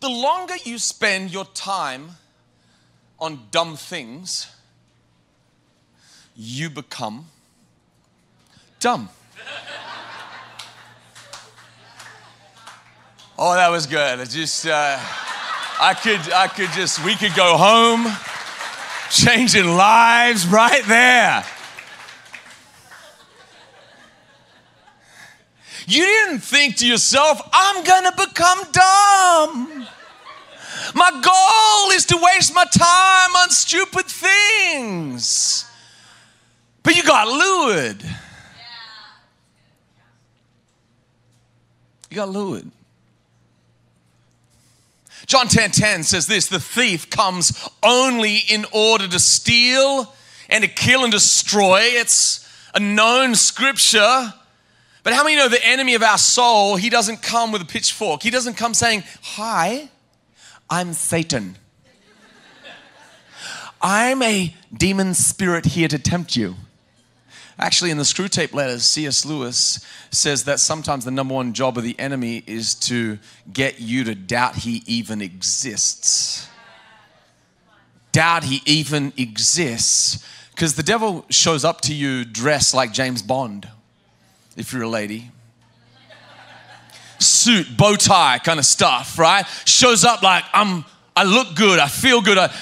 the 0.00 0.08
longer 0.08 0.54
you 0.64 0.78
spend 0.78 1.30
your 1.30 1.44
time 1.44 2.12
on 3.20 3.40
dumb 3.50 3.76
things, 3.76 4.53
you 6.36 6.70
become 6.70 7.26
dumb. 8.80 9.08
Oh, 13.36 13.54
that 13.54 13.68
was 13.68 13.86
good. 13.86 14.20
I 14.20 14.24
just, 14.24 14.66
uh, 14.66 14.96
I 15.80 15.94
could, 16.00 16.20
I 16.32 16.46
could 16.46 16.70
just, 16.70 17.04
we 17.04 17.16
could 17.16 17.34
go 17.34 17.56
home 17.56 18.06
changing 19.10 19.66
lives 19.66 20.46
right 20.46 20.84
there. 20.84 21.44
You 25.86 26.04
didn't 26.04 26.40
think 26.40 26.76
to 26.76 26.86
yourself, 26.86 27.40
I'm 27.52 27.84
gonna 27.84 28.12
become 28.12 28.58
dumb. 28.72 29.86
My 30.94 31.10
goal 31.10 31.96
is 31.96 32.06
to 32.06 32.16
waste 32.16 32.54
my 32.54 32.64
time 32.64 33.36
on 33.36 33.50
stupid 33.50 34.06
things. 34.06 35.66
But 36.84 36.94
you 36.94 37.02
got 37.02 37.26
lured. 37.26 38.04
You 42.10 42.16
got 42.16 42.28
lured. 42.28 42.70
John 45.26 45.48
10:10 45.48 45.52
10, 45.54 45.70
10 45.72 46.02
says 46.04 46.26
this, 46.26 46.46
the 46.46 46.60
thief 46.60 47.08
comes 47.10 47.68
only 47.82 48.36
in 48.36 48.66
order 48.70 49.08
to 49.08 49.18
steal 49.18 50.14
and 50.50 50.62
to 50.62 50.68
kill 50.68 51.02
and 51.02 51.10
destroy. 51.10 51.80
It's 51.82 52.46
a 52.74 52.80
known 52.80 53.34
scripture. 53.34 54.34
But 55.02 55.14
how 55.14 55.24
many 55.24 55.36
know 55.36 55.48
the 55.48 55.64
enemy 55.64 55.94
of 55.94 56.02
our 56.02 56.18
soul, 56.18 56.76
he 56.76 56.90
doesn't 56.90 57.22
come 57.22 57.50
with 57.50 57.62
a 57.62 57.66
pitchfork. 57.66 58.22
He 58.22 58.30
doesn't 58.30 58.54
come 58.54 58.74
saying, 58.74 59.04
"Hi, 59.22 59.88
I'm 60.68 60.92
Satan." 60.92 61.56
I'm 63.80 64.22
a 64.22 64.54
demon 64.72 65.14
spirit 65.14 65.66
here 65.66 65.88
to 65.88 65.98
tempt 65.98 66.36
you. 66.36 66.56
Actually, 67.58 67.90
in 67.90 67.98
the 67.98 68.04
Screwtape 68.04 68.52
letters, 68.52 68.84
C.S. 68.84 69.24
Lewis 69.24 69.84
says 70.10 70.44
that 70.44 70.58
sometimes 70.58 71.04
the 71.04 71.10
number 71.10 71.34
one 71.34 71.52
job 71.52 71.78
of 71.78 71.84
the 71.84 71.98
enemy 72.00 72.42
is 72.46 72.74
to 72.74 73.18
get 73.52 73.80
you 73.80 74.02
to 74.04 74.14
doubt 74.14 74.56
he 74.56 74.82
even 74.86 75.22
exists. 75.22 76.48
Doubt 78.10 78.44
he 78.44 78.60
even 78.66 79.12
exists. 79.16 80.26
Because 80.50 80.74
the 80.74 80.82
devil 80.82 81.24
shows 81.30 81.64
up 81.64 81.80
to 81.82 81.94
you 81.94 82.24
dressed 82.24 82.74
like 82.74 82.92
James 82.92 83.22
Bond, 83.22 83.68
if 84.56 84.72
you're 84.72 84.82
a 84.82 84.88
lady. 84.88 85.30
Suit, 87.20 87.76
bow 87.76 87.94
tie 87.94 88.38
kind 88.38 88.58
of 88.58 88.66
stuff, 88.66 89.18
right? 89.18 89.46
Shows 89.64 90.04
up 90.04 90.22
like, 90.22 90.44
I'm, 90.52 90.84
I 91.16 91.22
look 91.22 91.54
good, 91.54 91.78
I 91.78 91.86
feel 91.86 92.20
good. 92.20 92.38
I, 92.38 92.52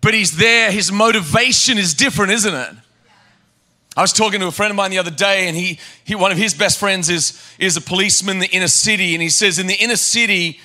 but 0.00 0.14
he's 0.14 0.36
there, 0.36 0.70
his 0.70 0.90
motivation 0.90 1.78
is 1.78 1.94
different, 1.94 2.32
isn't 2.32 2.54
it? 2.54 2.74
I 3.96 4.00
was 4.00 4.12
talking 4.12 4.40
to 4.40 4.46
a 4.46 4.52
friend 4.52 4.70
of 4.70 4.76
mine 4.76 4.90
the 4.90 4.98
other 4.98 5.10
day, 5.10 5.48
and 5.48 5.56
he, 5.56 5.78
he 6.04 6.14
one 6.14 6.32
of 6.32 6.38
his 6.38 6.54
best 6.54 6.78
friends 6.78 7.10
is, 7.10 7.40
is 7.58 7.76
a 7.76 7.80
policeman 7.80 8.36
in 8.36 8.40
the 8.40 8.48
inner 8.48 8.68
city. 8.68 9.14
And 9.14 9.22
he 9.22 9.28
says, 9.28 9.58
in 9.58 9.66
the 9.66 9.74
inner 9.74 9.96
city, 9.96 10.60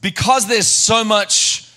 because 0.00 0.46
there's 0.46 0.68
so 0.68 1.02
much 1.04 1.68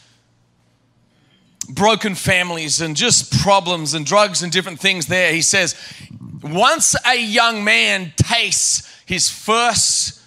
broken 1.70 2.14
families 2.14 2.82
and 2.82 2.96
just 2.96 3.32
problems 3.42 3.94
and 3.94 4.06
drugs 4.06 4.44
and 4.44 4.52
different 4.52 4.80
things 4.80 5.08
there, 5.08 5.34
he 5.34 5.42
says, 5.42 5.76
once 6.44 6.96
a 7.08 7.20
young 7.20 7.64
man 7.64 8.14
tastes 8.18 9.02
his 9.06 9.30
first 9.30 10.22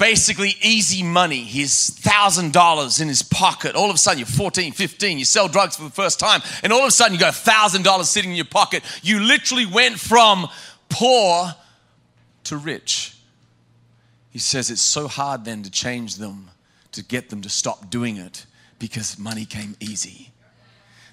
basically 0.00 0.56
easy 0.62 1.02
money, 1.02 1.44
his 1.44 1.70
$1,000 2.02 3.00
in 3.00 3.06
his 3.06 3.22
pocket. 3.22 3.76
All 3.76 3.90
of 3.90 3.94
a 3.94 3.98
sudden, 3.98 4.18
you're 4.18 4.26
14, 4.26 4.72
15, 4.72 5.18
you 5.18 5.26
sell 5.26 5.46
drugs 5.46 5.76
for 5.76 5.84
the 5.84 5.90
first 5.90 6.18
time, 6.18 6.40
and 6.64 6.72
all 6.72 6.80
of 6.80 6.88
a 6.88 6.90
sudden, 6.90 7.12
you 7.12 7.20
got 7.20 7.34
a 7.34 7.50
$1,000 7.50 8.04
sitting 8.04 8.30
in 8.30 8.36
your 8.36 8.46
pocket. 8.46 8.82
You 9.02 9.20
literally 9.20 9.66
went 9.66 10.00
from 10.00 10.48
poor 10.88 11.54
to 12.44 12.56
rich. 12.56 13.14
He 14.30 14.38
says 14.38 14.70
it's 14.70 14.80
so 14.80 15.06
hard 15.06 15.44
then 15.44 15.62
to 15.64 15.70
change 15.70 16.16
them, 16.16 16.50
to 16.92 17.04
get 17.04 17.28
them 17.28 17.42
to 17.42 17.50
stop 17.50 17.90
doing 17.90 18.16
it 18.16 18.46
because 18.78 19.18
money 19.18 19.44
came 19.44 19.76
easy. 19.80 20.30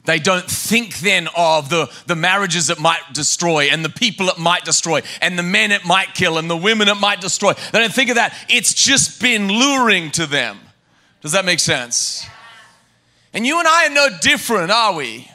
They 0.08 0.20
don't 0.20 0.50
think 0.50 1.00
then 1.00 1.28
of 1.36 1.70
the, 1.70 1.92
the 2.06 2.16
marriages 2.16 2.70
it 2.70 2.80
might 2.80 3.02
destroy 3.12 3.66
and 3.66 3.84
the 3.84 3.90
people 3.90 4.30
it 4.30 4.38
might 4.38 4.64
destroy 4.64 5.02
and 5.22 5.38
the 5.38 5.44
men 5.44 5.74
it 5.74 5.84
might 5.84 6.14
kill 6.14 6.38
and 6.38 6.50
the 6.50 6.56
women 6.56 6.88
it 6.88 6.96
might 6.96 7.20
destroy. 7.20 7.52
They 7.74 7.80
don't 7.80 7.94
think 7.94 8.10
of 8.10 8.16
that. 8.16 8.34
It's 8.48 8.74
just 8.74 9.22
been 9.22 9.50
luring 9.50 10.12
to 10.12 10.26
them. 10.26 10.60
Does 11.20 11.34
that 11.34 11.44
make 11.44 11.60
sense? 11.60 12.26
And 13.34 13.46
you 13.46 13.60
and 13.60 13.68
I 13.68 13.88
are 13.88 13.90
no 13.90 14.08
different, 14.22 14.72
are 14.72 14.94
we? 14.96 15.30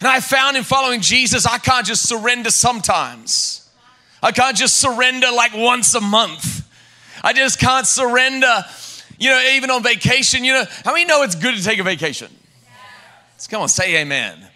And 0.00 0.08
I 0.08 0.20
found 0.20 0.56
in 0.56 0.64
following 0.64 1.02
Jesus, 1.02 1.44
I 1.44 1.58
can't 1.58 1.84
just 1.84 2.08
surrender 2.08 2.50
sometimes. 2.50 3.68
I 4.22 4.32
can't 4.32 4.56
just 4.56 4.78
surrender 4.78 5.30
like 5.30 5.52
once 5.54 5.94
a 5.94 6.00
month. 6.00 6.66
I 7.22 7.34
just 7.34 7.58
can't 7.58 7.86
surrender, 7.86 8.64
you 9.18 9.28
know, 9.28 9.42
even 9.52 9.70
on 9.70 9.82
vacation. 9.82 10.42
You 10.42 10.54
know, 10.54 10.64
how 10.86 10.94
many 10.94 11.04
know 11.04 11.22
it's 11.22 11.34
good 11.34 11.54
to 11.54 11.62
take 11.62 11.78
a 11.78 11.84
vacation? 11.84 12.30
Come 13.44 13.62
on, 13.62 13.68
say 13.68 13.96
amen. 13.96 14.34
amen. 14.38 14.50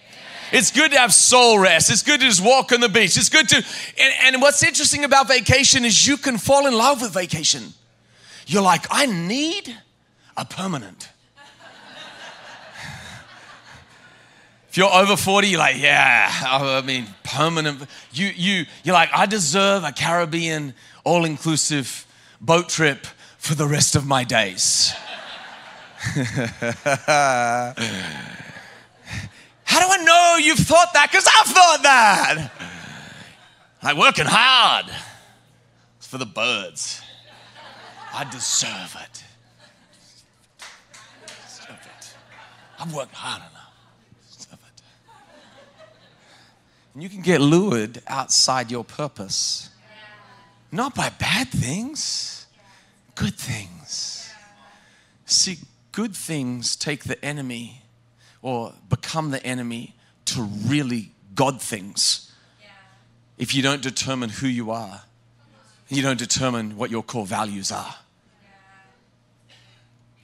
It's 0.52 0.70
good 0.70 0.90
to 0.92 0.98
have 0.98 1.12
soul 1.14 1.58
rest. 1.58 1.90
It's 1.90 2.02
good 2.02 2.20
to 2.20 2.26
just 2.26 2.44
walk 2.44 2.72
on 2.72 2.80
the 2.80 2.88
beach. 2.88 3.16
It's 3.16 3.28
good 3.28 3.48
to, 3.50 3.56
and, 3.56 4.34
and 4.34 4.42
what's 4.42 4.62
interesting 4.64 5.04
about 5.04 5.28
vacation 5.28 5.84
is 5.84 6.06
you 6.06 6.16
can 6.16 6.38
fall 6.38 6.66
in 6.66 6.74
love 6.74 7.02
with 7.02 7.12
vacation. 7.12 7.72
You're 8.46 8.62
like, 8.62 8.86
I 8.90 9.06
need 9.06 9.76
a 10.36 10.44
permanent. 10.44 11.08
if 14.68 14.76
you're 14.76 14.92
over 14.92 15.16
40, 15.16 15.48
you're 15.48 15.58
like, 15.58 15.76
yeah, 15.78 16.30
I 16.42 16.80
mean, 16.82 17.06
permanent. 17.22 17.86
You, 18.12 18.28
you, 18.34 18.66
you're 18.82 18.94
like, 18.94 19.10
I 19.14 19.26
deserve 19.26 19.84
a 19.84 19.92
Caribbean 19.92 20.74
all-inclusive 21.04 22.06
boat 22.40 22.68
trip 22.68 23.06
for 23.38 23.54
the 23.54 23.66
rest 23.66 23.94
of 23.94 24.04
my 24.04 24.24
days. 24.24 24.92
How 29.70 29.78
do 29.78 30.00
I 30.00 30.04
know 30.04 30.36
you've 30.44 30.58
thought 30.58 30.92
that? 30.94 31.12
Because 31.12 31.28
I've 31.28 31.46
thought 31.46 31.82
that. 31.84 32.50
I'm 33.80 33.96
working 33.96 34.26
hard. 34.26 34.86
It's 35.96 36.08
for 36.08 36.18
the 36.18 36.26
birds. 36.26 37.00
I 38.12 38.24
deserve 38.24 38.96
it. 39.00 39.24
Deserve 41.28 41.78
it. 41.84 42.14
I've 42.80 42.92
worked 42.92 43.14
hard 43.14 43.42
enough. 43.42 43.72
Deserve 44.36 44.58
it. 44.74 44.82
And 46.94 47.02
you 47.04 47.08
can 47.08 47.22
get 47.22 47.40
lured 47.40 48.02
outside 48.08 48.72
your 48.72 48.82
purpose. 48.82 49.70
Not 50.72 50.96
by 50.96 51.10
bad 51.10 51.48
things, 51.50 52.46
good 53.14 53.36
things. 53.36 54.32
See, 55.26 55.58
good 55.92 56.16
things 56.16 56.74
take 56.74 57.04
the 57.04 57.24
enemy 57.24 57.79
or 58.42 58.72
become 58.88 59.30
the 59.30 59.44
enemy 59.44 59.94
to 60.26 60.42
really 60.42 61.12
God 61.34 61.60
things 61.60 62.30
if 63.40 63.54
you 63.54 63.62
don't 63.62 63.82
determine 63.82 64.28
who 64.28 64.46
you 64.46 64.70
are. 64.70 65.00
You 65.88 66.02
don't 66.02 66.18
determine 66.18 66.76
what 66.76 66.90
your 66.90 67.02
core 67.02 67.26
values 67.26 67.72
are. 67.72 67.94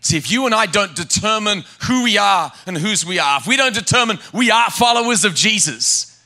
See, 0.00 0.16
if 0.16 0.30
you 0.30 0.46
and 0.46 0.54
I 0.54 0.66
don't 0.66 0.94
determine 0.94 1.64
who 1.88 2.04
we 2.04 2.18
are 2.18 2.52
and 2.66 2.78
whose 2.78 3.04
we 3.04 3.18
are, 3.18 3.38
if 3.40 3.46
we 3.48 3.56
don't 3.56 3.74
determine 3.74 4.20
we 4.32 4.52
are 4.52 4.70
followers 4.70 5.24
of 5.24 5.34
Jesus, 5.34 6.22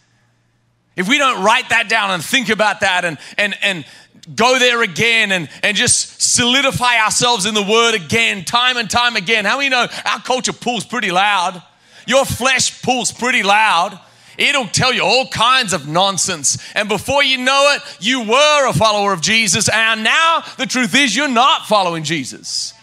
if 0.97 1.09
we 1.09 1.17
don't 1.17 1.43
write 1.43 1.71
that 1.71 1.89
down 1.89 2.11
and 2.11 2.23
think 2.23 2.51
about 2.51 2.81
that 2.81 3.07
and, 3.07 3.17
and, 3.39 3.57
and 3.63 3.87
go 4.35 4.59
there 4.59 4.83
again 4.83 5.33
and, 5.33 5.49
and 5.63 5.77
just 5.77 6.21
solidify 6.21 6.99
ourselves 6.99 7.47
in 7.47 7.55
the 7.55 7.63
word 7.63 7.95
again, 7.95 8.45
time 8.45 8.77
and 8.77 8.91
time 8.91 9.17
again, 9.17 9.47
how 9.47 9.57
many 9.57 9.71
know 9.71 9.87
our 10.05 10.21
culture 10.21 10.53
pulls 10.53 10.85
pretty 10.85 11.11
loud? 11.11 11.63
Your 12.11 12.25
flesh 12.25 12.83
pulls 12.83 13.13
pretty 13.13 13.45
loud. 13.45 13.97
It'll 14.37 14.67
tell 14.67 14.93
you 14.93 15.03
all 15.03 15.29
kinds 15.29 15.73
of 15.73 15.87
nonsense. 15.87 16.59
And 16.75 16.89
before 16.89 17.23
you 17.23 17.39
know 17.39 17.77
it, 17.77 17.83
you 18.01 18.23
were 18.23 18.69
a 18.69 18.73
follower 18.73 19.13
of 19.13 19.21
Jesus. 19.21 19.69
And 19.69 20.03
now 20.03 20.43
the 20.59 20.67
truth 20.67 20.93
is, 20.97 21.15
you're 21.15 21.29
not 21.29 21.69
following 21.69 22.03
Jesus. 22.03 22.75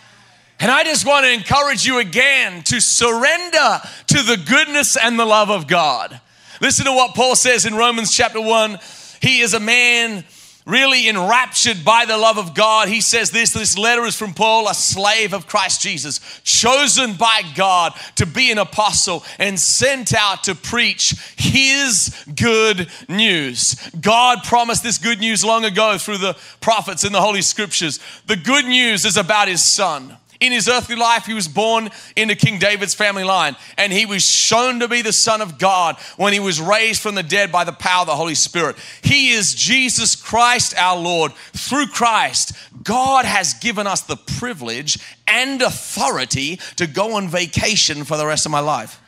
And 0.62 0.72
I 0.72 0.86
just 0.86 1.06
want 1.06 1.26
to 1.26 1.34
encourage 1.34 1.86
you 1.86 2.00
again 2.00 2.64
to 2.64 2.80
surrender 2.80 3.82
to 4.08 4.24
the 4.24 4.42
goodness 4.48 4.96
and 4.96 5.20
the 5.20 5.26
love 5.26 5.52
of 5.52 5.68
God. 5.68 6.22
Listen 6.62 6.86
to 6.86 6.94
what 6.94 7.14
Paul 7.14 7.36
says 7.36 7.66
in 7.66 7.76
Romans 7.76 8.16
chapter 8.16 8.40
1. 8.40 8.80
He 9.22 9.42
is 9.42 9.54
a 9.54 9.60
man 9.60 10.24
really 10.68 11.08
enraptured 11.08 11.84
by 11.86 12.04
the 12.06 12.18
love 12.18 12.38
of 12.38 12.54
God. 12.54 12.90
He 12.90 13.02
says 13.02 13.32
this 13.32 13.52
this 13.52 13.78
letter 13.78 14.06
is 14.06 14.16
from 14.16 14.34
Paul, 14.34 14.68
a 14.68 14.74
slave 14.74 15.34
of 15.34 15.48
Christ 15.48 15.82
Jesus, 15.82 16.20
chosen 16.44 17.14
by 17.14 17.42
God 17.56 17.94
to 18.16 18.26
be 18.26 18.52
an 18.52 18.58
apostle 18.58 19.24
and 19.40 19.58
sent 19.60 20.14
out 20.14 20.44
to 20.44 20.54
preach 20.54 21.16
his 21.38 22.14
good 22.36 22.90
news. 23.08 23.76
God 24.00 24.44
promised 24.44 24.84
this 24.84 24.98
good 24.98 25.20
news 25.20 25.44
long 25.44 25.64
ago 25.64 25.98
through 25.98 26.18
the 26.18 26.38
prophets 26.60 27.06
in 27.06 27.14
the 27.14 27.22
Holy 27.22 27.42
Scriptures. 27.42 28.00
The 28.28 28.36
good 28.36 28.66
news 28.66 29.06
is 29.06 29.16
about 29.16 29.48
his 29.48 29.64
son. 29.64 30.18
In 30.40 30.52
his 30.52 30.70
earthly 30.70 30.96
life, 30.96 31.26
he 31.26 31.34
was 31.34 31.48
born 31.48 31.90
into 32.16 32.36
King 32.36 32.60
David's 32.60 32.94
family 32.94 33.24
line, 33.24 33.56
and 33.78 33.92
he 33.92 34.06
was 34.06 34.24
shown 34.24 34.80
to 34.80 34.88
be 34.88 35.02
the 35.02 35.14
Son 35.14 35.42
of 35.42 35.58
God 35.58 35.98
when 36.16 36.34
he 36.34 36.40
was 36.40 36.62
raised 36.62 37.02
from 37.02 37.16
the 37.16 37.24
dead 37.24 37.52
by 37.52 37.64
the 37.64 37.72
power 37.72 38.02
of 38.02 38.08
the 38.08 38.16
Holy 38.16 38.36
Spirit. 38.36 38.76
He 39.02 39.32
is 39.32 39.56
Jesus 39.56 40.16
Christ 40.16 40.78
our 40.78 40.98
Lord. 40.98 41.34
Through 41.54 41.88
Christ, 41.88 42.54
God 42.84 43.26
has 43.26 43.56
given 43.56 43.88
us 43.88 44.02
the 44.02 44.16
privilege 44.16 45.00
and 45.28 45.62
authority 45.62 46.60
to 46.76 46.86
go 46.86 47.16
on 47.16 47.30
vacation 47.30 48.04
for 48.04 48.18
the 48.18 48.26
rest 48.26 48.46
of 48.46 48.52
my 48.52 48.60
life. 48.60 49.02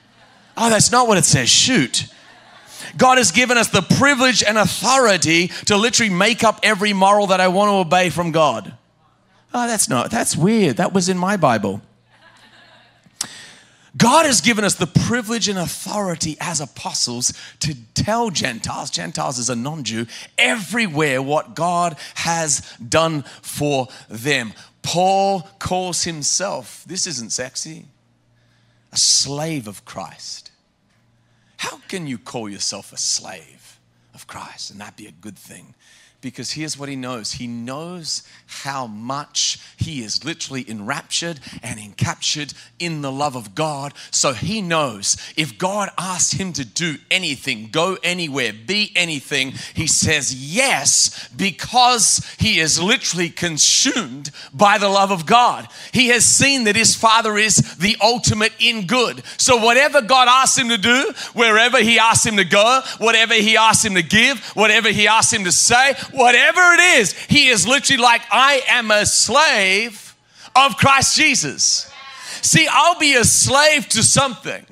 Oh, 0.58 0.70
that's 0.70 0.92
not 0.92 1.08
what 1.08 1.18
it 1.18 1.26
says. 1.26 1.50
Shoot. 1.50 2.08
God 2.98 3.18
has 3.18 3.32
given 3.32 3.58
us 3.58 3.70
the 3.70 3.82
privilege 3.82 4.44
and 4.44 4.58
authority 4.58 5.50
to 5.66 5.78
literally 5.78 6.12
make 6.12 6.44
up 6.44 6.60
every 6.64 6.94
moral 6.94 7.28
that 7.28 7.40
I 7.40 7.48
want 7.50 7.70
to 7.70 7.76
obey 7.76 8.10
from 8.10 8.32
God. 8.32 8.74
Oh, 9.54 9.68
that's 9.68 9.90
not, 9.90 10.12
that's 10.12 10.36
weird. 10.36 10.78
That 10.78 10.94
was 10.94 11.10
in 11.10 11.18
my 11.18 11.38
Bible. 11.38 11.82
God 13.98 14.26
has 14.26 14.40
given 14.40 14.64
us 14.64 14.76
the 14.76 14.88
privilege 14.88 15.48
and 15.50 15.58
authority 15.58 16.38
as 16.40 16.62
apostles 16.62 17.34
to 17.60 17.76
tell 17.96 18.30
Gentiles, 18.30 18.92
Gentiles 18.92 19.40
is 19.40 19.50
a 19.50 19.56
non 19.56 19.84
Jew, 19.84 20.06
everywhere 20.38 21.22
what 21.22 21.56
God 21.56 21.98
has 22.16 22.62
done 22.88 23.24
for 23.42 23.88
them. 24.08 24.54
Paul 24.84 25.50
calls 25.58 26.04
himself, 26.04 26.84
this 26.88 27.08
isn't 27.08 27.32
sexy, 27.32 27.86
a 28.92 28.98
slave 28.98 29.68
of 29.68 29.86
Christ. 29.86 30.52
How 31.58 31.78
can 31.88 32.08
you 32.08 32.18
call 32.18 32.48
yourself 32.48 32.94
a 32.94 32.98
slave 32.98 33.80
of 34.14 34.28
Christ 34.28 34.72
and 34.72 34.80
that 34.80 34.96
be 34.96 35.08
a 35.08 35.12
good 35.12 35.38
thing? 35.38 35.74
Because 36.22 36.52
here's 36.52 36.78
what 36.78 36.90
he 36.90 36.96
knows 36.96 37.34
he 37.34 37.48
knows 37.48 38.24
how 38.46 38.88
much 38.88 39.60
he 39.78 40.02
is 40.02 40.26
literally 40.26 40.70
enraptured 40.70 41.40
and 41.64 41.80
encaptured 41.80 42.54
in 42.80 43.02
the 43.02 43.12
love 43.12 43.36
of 43.36 43.56
God. 43.56 43.94
So 44.12 44.34
he 44.34 44.62
knows 44.62 45.16
if 45.38 45.58
God 45.58 45.90
asks 45.98 46.34
him 46.34 46.52
to 46.54 46.66
do 46.66 46.96
anything, 47.10 47.70
go 47.72 47.98
anywhere, 48.04 48.52
be 48.54 48.92
anything, 48.96 49.54
he 49.74 49.88
says 49.88 50.34
yes 50.34 51.30
because 51.30 52.26
he 52.38 52.60
is 52.60 52.82
literally 52.82 53.30
consumed 53.30 54.32
by 54.54 54.78
the 54.78 54.90
love 54.90 55.12
of 55.12 55.26
God. 55.26 55.68
He 55.94 56.08
has 56.10 56.26
seen 56.26 56.66
that 56.66 56.76
his 56.76 56.96
Father 56.96 57.38
is 57.38 57.78
the 57.78 57.96
ultimate 58.02 58.54
in 58.60 58.88
good. 58.88 59.24
So 59.38 59.58
whatever 59.58 60.02
God 60.02 60.28
asks 60.28 60.58
him 60.58 60.70
to 60.70 60.78
do, 60.78 61.14
wherever 61.34 61.80
he 61.80 62.00
asks 62.00 62.26
him 62.26 62.38
to 62.38 62.46
go, 62.46 62.82
whatever 62.98 63.36
he 63.36 63.56
asks 63.56 63.86
him 63.86 63.96
to 63.96 64.04
give, 64.04 64.40
whatever 64.50 64.90
he 64.90 65.08
asks 65.08 65.32
him 65.32 65.46
to 65.46 65.52
say, 65.52 65.94
whatever 66.12 66.62
it 66.74 66.80
is, 67.00 67.14
he 67.14 67.48
is 67.48 67.68
literally 67.68 68.02
like, 68.02 68.22
I 68.32 68.62
am 68.68 68.92
a 68.92 69.06
slave 69.06 70.16
of 70.56 70.78
Christ 70.78 71.16
Jesus. 71.16 71.92
See, 72.42 72.68
I'll 72.70 73.00
be 73.00 73.16
a 73.16 73.24
slave 73.24 73.88
to 73.90 74.04
something. 74.04 74.66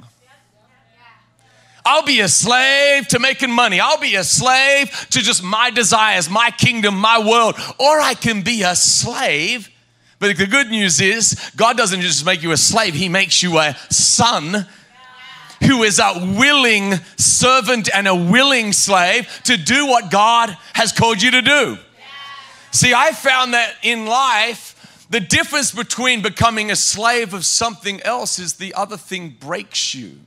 I'll 1.86 2.04
be 2.04 2.20
a 2.20 2.28
slave 2.28 3.08
to 3.10 3.20
making 3.20 3.52
money. 3.52 3.80
I'll 3.80 4.00
be 4.00 4.16
a 4.16 4.24
slave 4.24 4.90
to 5.12 5.22
just 5.22 5.42
my 5.42 5.70
desires, 5.70 6.30
my 6.30 6.52
kingdom, 6.52 6.98
my 6.98 7.18
world. 7.18 7.56
Or 7.80 8.02
I 8.02 8.14
can 8.14 8.42
be 8.42 8.64
a 8.64 8.76
slave. 8.76 9.70
But 10.20 10.36
the 10.36 10.48
good 10.48 10.70
news 10.70 11.00
is, 11.00 11.52
God 11.56 11.78
doesn't 11.78 12.02
just 12.02 12.26
make 12.26 12.44
you 12.44 12.52
a 12.52 12.58
slave, 12.58 12.94
He 12.94 13.08
makes 13.08 13.42
you 13.42 13.58
a 13.58 13.78
son 13.90 14.68
who 15.64 15.84
is 15.84 16.00
a 16.00 16.36
willing 16.38 16.94
servant 17.18 17.90
and 17.94 18.08
a 18.08 18.16
willing 18.16 18.74
slave 18.74 19.28
to 19.44 19.58
do 19.58 19.88
what 19.88 20.12
God 20.12 20.56
has 20.74 20.92
called 20.92 21.22
you 21.22 21.32
to 21.32 21.42
do. 21.42 21.78
See, 22.72 22.94
I 22.94 23.12
found 23.12 23.54
that 23.54 23.76
in 23.82 24.06
life, 24.06 25.06
the 25.10 25.20
difference 25.20 25.72
between 25.72 26.22
becoming 26.22 26.70
a 26.70 26.76
slave 26.76 27.34
of 27.34 27.46
something 27.46 28.02
else 28.02 28.40
is 28.40 28.56
the 28.56 28.74
other 28.74 28.98
thing 28.98 29.36
breaks 29.40 29.96
you. 29.96 30.20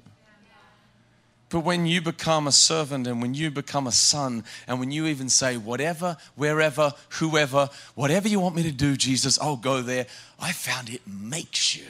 But 1.51 1.61
when 1.61 1.85
you 1.85 2.01
become 2.01 2.47
a 2.47 2.53
servant 2.53 3.09
and 3.09 3.21
when 3.21 3.35
you 3.35 3.51
become 3.51 3.89
a 3.89 3.93
son, 3.93 4.45
and 4.69 4.79
when 4.79 4.93
you 4.93 5.07
even 5.07 5.29
say, 5.29 5.57
whatever, 5.57 6.17
wherever, 6.37 6.93
whoever, 7.11 7.69
whatever 7.97 8.29
you 8.29 8.39
want 8.39 8.55
me 8.55 8.63
to 8.63 8.73
do, 8.73 8.97
Jesus, 8.97 9.39
I'll 9.41 9.57
go 9.57 9.83
there, 9.83 10.07
I 10.39 10.53
found 10.53 10.89
it 10.89 11.03
makes 11.07 11.77
you 11.77 11.87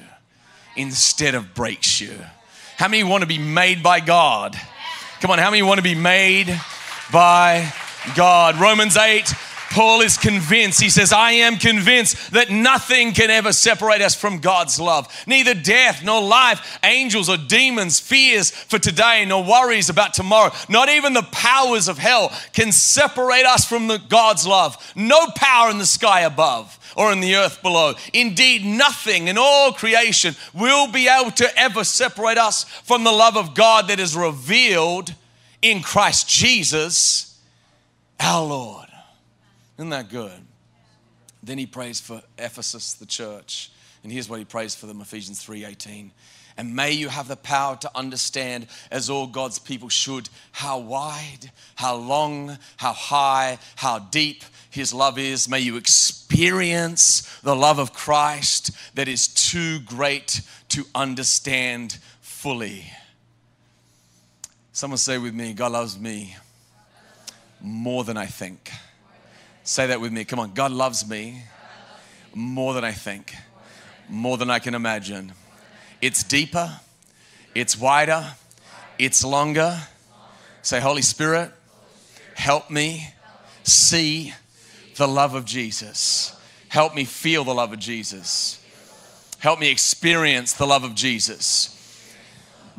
instead 0.77 1.35
of 1.35 1.55
breaks 1.55 2.01
you. 2.01 2.15
How 2.81 2.89
many 2.89 3.05
want 3.05 3.21
to 3.21 3.27
be 3.27 3.37
made 3.37 3.83
by 3.83 4.01
God? 4.01 4.57
Come 5.21 5.31
on, 5.31 5.39
how 5.39 5.51
many 5.51 5.63
want 5.63 5.77
to 5.77 5.83
be 5.83 5.95
made 5.95 6.59
by 7.13 7.71
God? 8.17 8.59
Romans 8.59 8.97
8, 8.97 9.31
Paul 9.71 10.01
is 10.01 10.17
convinced. 10.17 10.81
He 10.81 10.89
says, 10.89 11.13
I 11.13 11.33
am 11.33 11.59
convinced 11.59 12.31
that 12.33 12.49
nothing 12.49 13.13
can 13.13 13.29
ever 13.29 13.53
separate 13.53 14.01
us 14.01 14.15
from 14.15 14.39
God's 14.39 14.81
love. 14.81 15.15
Neither 15.27 15.53
death 15.53 16.03
nor 16.03 16.23
life, 16.23 16.79
angels 16.83 17.29
or 17.29 17.37
demons, 17.37 18.01
fears 18.01 18.51
for 18.51 18.79
today, 18.79 19.27
nor 19.27 19.45
worries 19.45 19.91
about 19.91 20.15
tomorrow. 20.15 20.51
Not 20.71 20.89
even 20.89 21.13
the 21.13 21.29
powers 21.33 21.87
of 21.87 21.99
hell 21.99 22.33
can 22.55 22.73
separate 22.73 23.45
us 23.45 23.67
from 23.67 23.89
the 23.89 23.99
God's 23.99 24.47
love. 24.47 24.79
No 24.97 25.27
power 25.37 25.71
in 25.71 25.77
the 25.77 25.85
sky 25.85 26.23
above 26.23 26.80
or 26.97 27.13
in 27.13 27.21
the 27.21 27.37
earth 27.37 27.63
below. 27.63 27.95
Indeed, 28.13 28.65
nothing 28.65 29.29
in 29.29 29.39
all 29.39 29.73
creation 29.73 30.35
will 30.55 30.91
be 30.91 31.09
able 31.09 31.31
to 31.33 31.59
ever 31.59 31.85
separate 31.85 32.39
us 32.39 32.65
from 32.65 33.05
the 33.05 33.13
love 33.13 33.37
of 33.37 33.55
God 33.55 33.89
that 33.89 34.01
is 34.01 34.17
revealed 34.17 35.15
in 35.63 35.83
Christ 35.83 36.29
Jesus, 36.29 37.39
our 38.19 38.45
Lord. 38.45 38.89
Isn't 39.79 39.91
that 39.91 40.09
good? 40.11 40.33
Then 41.43 41.59
he 41.59 41.67
prays 41.67 42.01
for 42.01 42.23
Ephesus, 42.39 42.95
the 42.95 43.07
church. 43.07 43.71
And 44.03 44.13
here's 44.13 44.29
what 44.29 44.39
he 44.39 44.45
prays 44.45 44.75
for 44.75 44.87
them 44.87 45.01
Ephesians 45.01 45.43
3:18. 45.43 46.13
And 46.57 46.77
may 46.77 46.93
you 46.93 47.09
have 47.09 47.29
the 47.29 47.37
power 47.37 47.77
to 47.77 47.91
understand, 47.97 48.67
as 48.91 49.09
all 49.09 49.27
God's 49.27 49.59
people 49.59 49.89
should, 49.89 50.29
how 50.53 50.79
wide, 50.79 51.51
how 51.77 51.95
long, 51.95 52.59
how 52.77 52.93
high, 52.93 53.59
how 53.77 53.99
deep 53.99 54.45
His 54.69 54.93
love 54.93 55.19
is. 55.19 55.49
May 55.49 55.61
you 55.61 55.77
experience 55.77 56.20
the 56.31 57.57
love 57.57 57.79
of 57.79 57.93
Christ 57.93 58.71
that 58.95 59.09
is 59.09 59.29
too 59.29 59.81
great 59.81 60.41
to 60.71 60.85
understand 60.95 61.99
fully. 62.21 62.85
Someone 64.73 64.99
say 64.99 65.19
with 65.19 65.35
me, 65.35 65.53
God 65.53 65.73
loves 65.73 65.99
me 65.99 66.37
more 67.61 68.05
than 68.05 68.17
I 68.17 68.27
think. 68.27 68.71
Say 69.65 69.89
that 69.89 70.01
with 70.01 70.13
me. 70.13 70.25
Come 70.25 70.39
on. 70.39 70.53
God 70.53 70.73
loves 70.73 71.09
me 71.09 71.43
more 72.35 72.75
than 72.75 72.85
I 72.85 72.93
think, 72.93 73.35
more 74.09 74.37
than 74.37 74.51
I 74.51 74.59
can 74.59 74.75
imagine. 74.75 75.33
It's 76.01 76.23
deeper, 76.23 76.81
it's 77.55 77.77
wider, 77.77 78.35
it's 78.99 79.25
longer. 79.25 79.79
Say, 80.63 80.81
Holy 80.81 81.03
Spirit, 81.03 81.53
help 82.35 82.71
me 82.71 83.09
see 83.65 84.33
the 85.01 85.09
love 85.09 85.35
of 85.35 85.47
Jesus. 85.47 86.37
Help 86.69 86.95
me 86.95 87.07
feel 87.07 87.43
the 87.43 87.55
love 87.55 87.73
of 87.73 87.79
Jesus. 87.79 88.63
Help 89.39 89.59
me 89.59 89.71
experience 89.71 90.53
the 90.53 90.67
love 90.67 90.85
of 90.85 90.95
Jesus. 90.95 91.75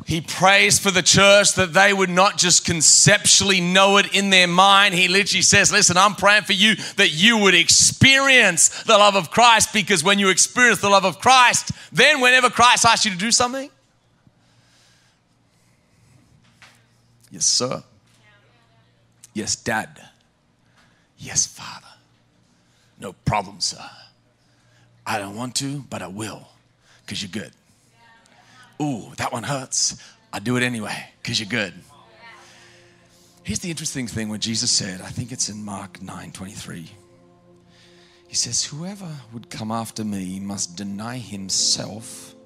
He 0.06 0.20
prays 0.20 0.78
for 0.78 0.92
the 0.92 1.02
church 1.02 1.54
that 1.54 1.72
they 1.72 1.92
would 1.92 2.10
not 2.10 2.38
just 2.38 2.64
conceptually 2.64 3.60
know 3.60 3.96
it 3.96 4.14
in 4.14 4.30
their 4.30 4.46
mind. 4.46 4.94
He 4.94 5.08
literally 5.08 5.42
says, 5.42 5.72
Listen, 5.72 5.96
I'm 5.96 6.14
praying 6.14 6.44
for 6.44 6.52
you 6.52 6.76
that 6.96 7.10
you 7.12 7.38
would 7.38 7.56
experience 7.56 8.84
the 8.84 8.96
love 8.96 9.16
of 9.16 9.32
Christ 9.32 9.72
because 9.72 10.04
when 10.04 10.20
you 10.20 10.28
experience 10.28 10.80
the 10.80 10.90
love 10.90 11.04
of 11.04 11.18
Christ, 11.18 11.72
then 11.90 12.20
whenever 12.20 12.50
Christ 12.50 12.84
asks 12.84 13.04
you 13.04 13.10
to 13.10 13.18
do 13.18 13.32
something, 13.32 13.68
yes, 17.32 17.46
sir. 17.46 17.82
Yes, 19.34 19.56
dad. 19.56 20.00
Yes, 21.18 21.46
father. 21.46 21.91
No 23.02 23.12
problem, 23.12 23.58
sir. 23.58 23.84
I 25.04 25.18
don't 25.18 25.34
want 25.34 25.56
to, 25.56 25.84
but 25.90 26.02
I 26.02 26.06
will 26.06 26.46
because 27.04 27.20
you're 27.20 27.42
good. 27.42 27.52
Ooh, 28.80 29.10
that 29.16 29.32
one 29.32 29.42
hurts. 29.42 30.00
I 30.32 30.38
do 30.38 30.56
it 30.56 30.62
anyway 30.62 31.10
because 31.20 31.40
you're 31.40 31.48
good. 31.48 31.74
Here's 33.42 33.58
the 33.58 33.70
interesting 33.70 34.06
thing 34.06 34.28
when 34.28 34.38
Jesus 34.38 34.70
said, 34.70 35.00
I 35.00 35.08
think 35.08 35.32
it's 35.32 35.48
in 35.48 35.64
Mark 35.64 36.00
9 36.00 36.30
23. 36.30 36.88
He 38.28 38.34
says, 38.36 38.64
Whoever 38.64 39.10
would 39.32 39.50
come 39.50 39.72
after 39.72 40.04
me 40.04 40.38
must 40.38 40.76
deny 40.76 41.18
himself. 41.18 42.36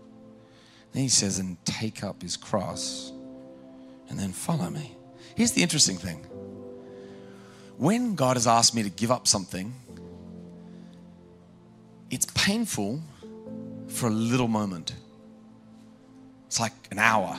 Then 0.92 1.03
he 1.03 1.11
says, 1.11 1.38
and 1.38 1.62
take 1.66 2.03
up 2.03 2.23
his 2.23 2.38
cross 2.38 3.12
and 4.09 4.19
then 4.19 4.33
follow 4.33 4.71
me. 4.71 4.97
Here's 5.35 5.53
the 5.53 5.62
interesting 5.62 5.99
thing 5.99 6.25
when 7.77 8.14
God 8.14 8.37
has 8.37 8.47
asked 8.47 8.75
me 8.75 8.83
to 8.83 8.88
give 8.88 9.11
up 9.11 9.29
something, 9.29 9.75
it's 12.11 12.27
painful 12.35 13.01
for 13.88 14.07
a 14.07 14.11
little 14.11 14.49
moment. 14.49 14.95
It's 16.47 16.61
like 16.61 16.73
an 16.90 16.99
hour, 16.99 17.38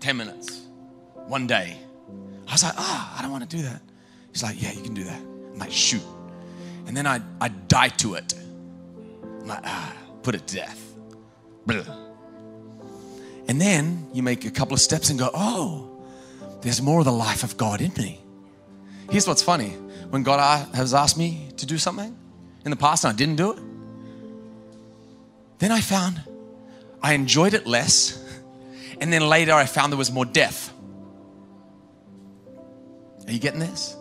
10 0.00 0.16
minutes, 0.16 0.66
one 1.26 1.46
day. 1.46 1.76
I 2.46 2.52
was 2.52 2.62
like, 2.62 2.74
ah, 2.76 3.14
oh, 3.14 3.18
I 3.18 3.22
don't 3.22 3.32
want 3.32 3.48
to 3.48 3.56
do 3.56 3.62
that. 3.62 3.80
He's 4.32 4.42
like, 4.42 4.60
yeah, 4.60 4.72
you 4.72 4.82
can 4.82 4.94
do 4.94 5.04
that. 5.04 5.20
I'm 5.20 5.58
like, 5.58 5.72
shoot. 5.72 6.02
And 6.86 6.96
then 6.96 7.06
I, 7.06 7.20
I 7.40 7.48
die 7.48 7.88
to 7.88 8.14
it. 8.14 8.34
I'm 9.22 9.46
like, 9.46 9.60
ah, 9.64 9.94
put 10.22 10.34
it 10.34 10.46
to 10.48 10.56
death. 10.56 10.94
Blah. 11.66 11.82
And 13.48 13.60
then 13.60 14.08
you 14.12 14.22
make 14.22 14.44
a 14.44 14.50
couple 14.50 14.74
of 14.74 14.80
steps 14.80 15.10
and 15.10 15.18
go, 15.18 15.30
oh, 15.34 15.88
there's 16.60 16.80
more 16.80 17.00
of 17.00 17.04
the 17.04 17.12
life 17.12 17.42
of 17.42 17.56
God 17.56 17.80
in 17.80 17.92
me. 17.96 18.20
Here's 19.10 19.26
what's 19.26 19.42
funny 19.42 19.70
when 20.10 20.22
God 20.22 20.68
has 20.74 20.94
asked 20.94 21.18
me 21.18 21.50
to 21.56 21.66
do 21.66 21.78
something 21.78 22.16
in 22.64 22.70
the 22.70 22.76
past 22.76 23.04
and 23.04 23.12
I 23.12 23.16
didn't 23.16 23.36
do 23.36 23.52
it, 23.52 23.58
then 25.58 25.72
I 25.72 25.80
found 25.80 26.20
I 27.02 27.14
enjoyed 27.14 27.54
it 27.54 27.66
less. 27.66 28.16
And 29.00 29.12
then 29.12 29.22
later 29.22 29.52
I 29.52 29.64
found 29.64 29.92
there 29.92 29.98
was 29.98 30.12
more 30.12 30.26
death. 30.26 30.72
Are 33.26 33.32
you 33.32 33.38
getting 33.38 33.60
this? 33.60 33.96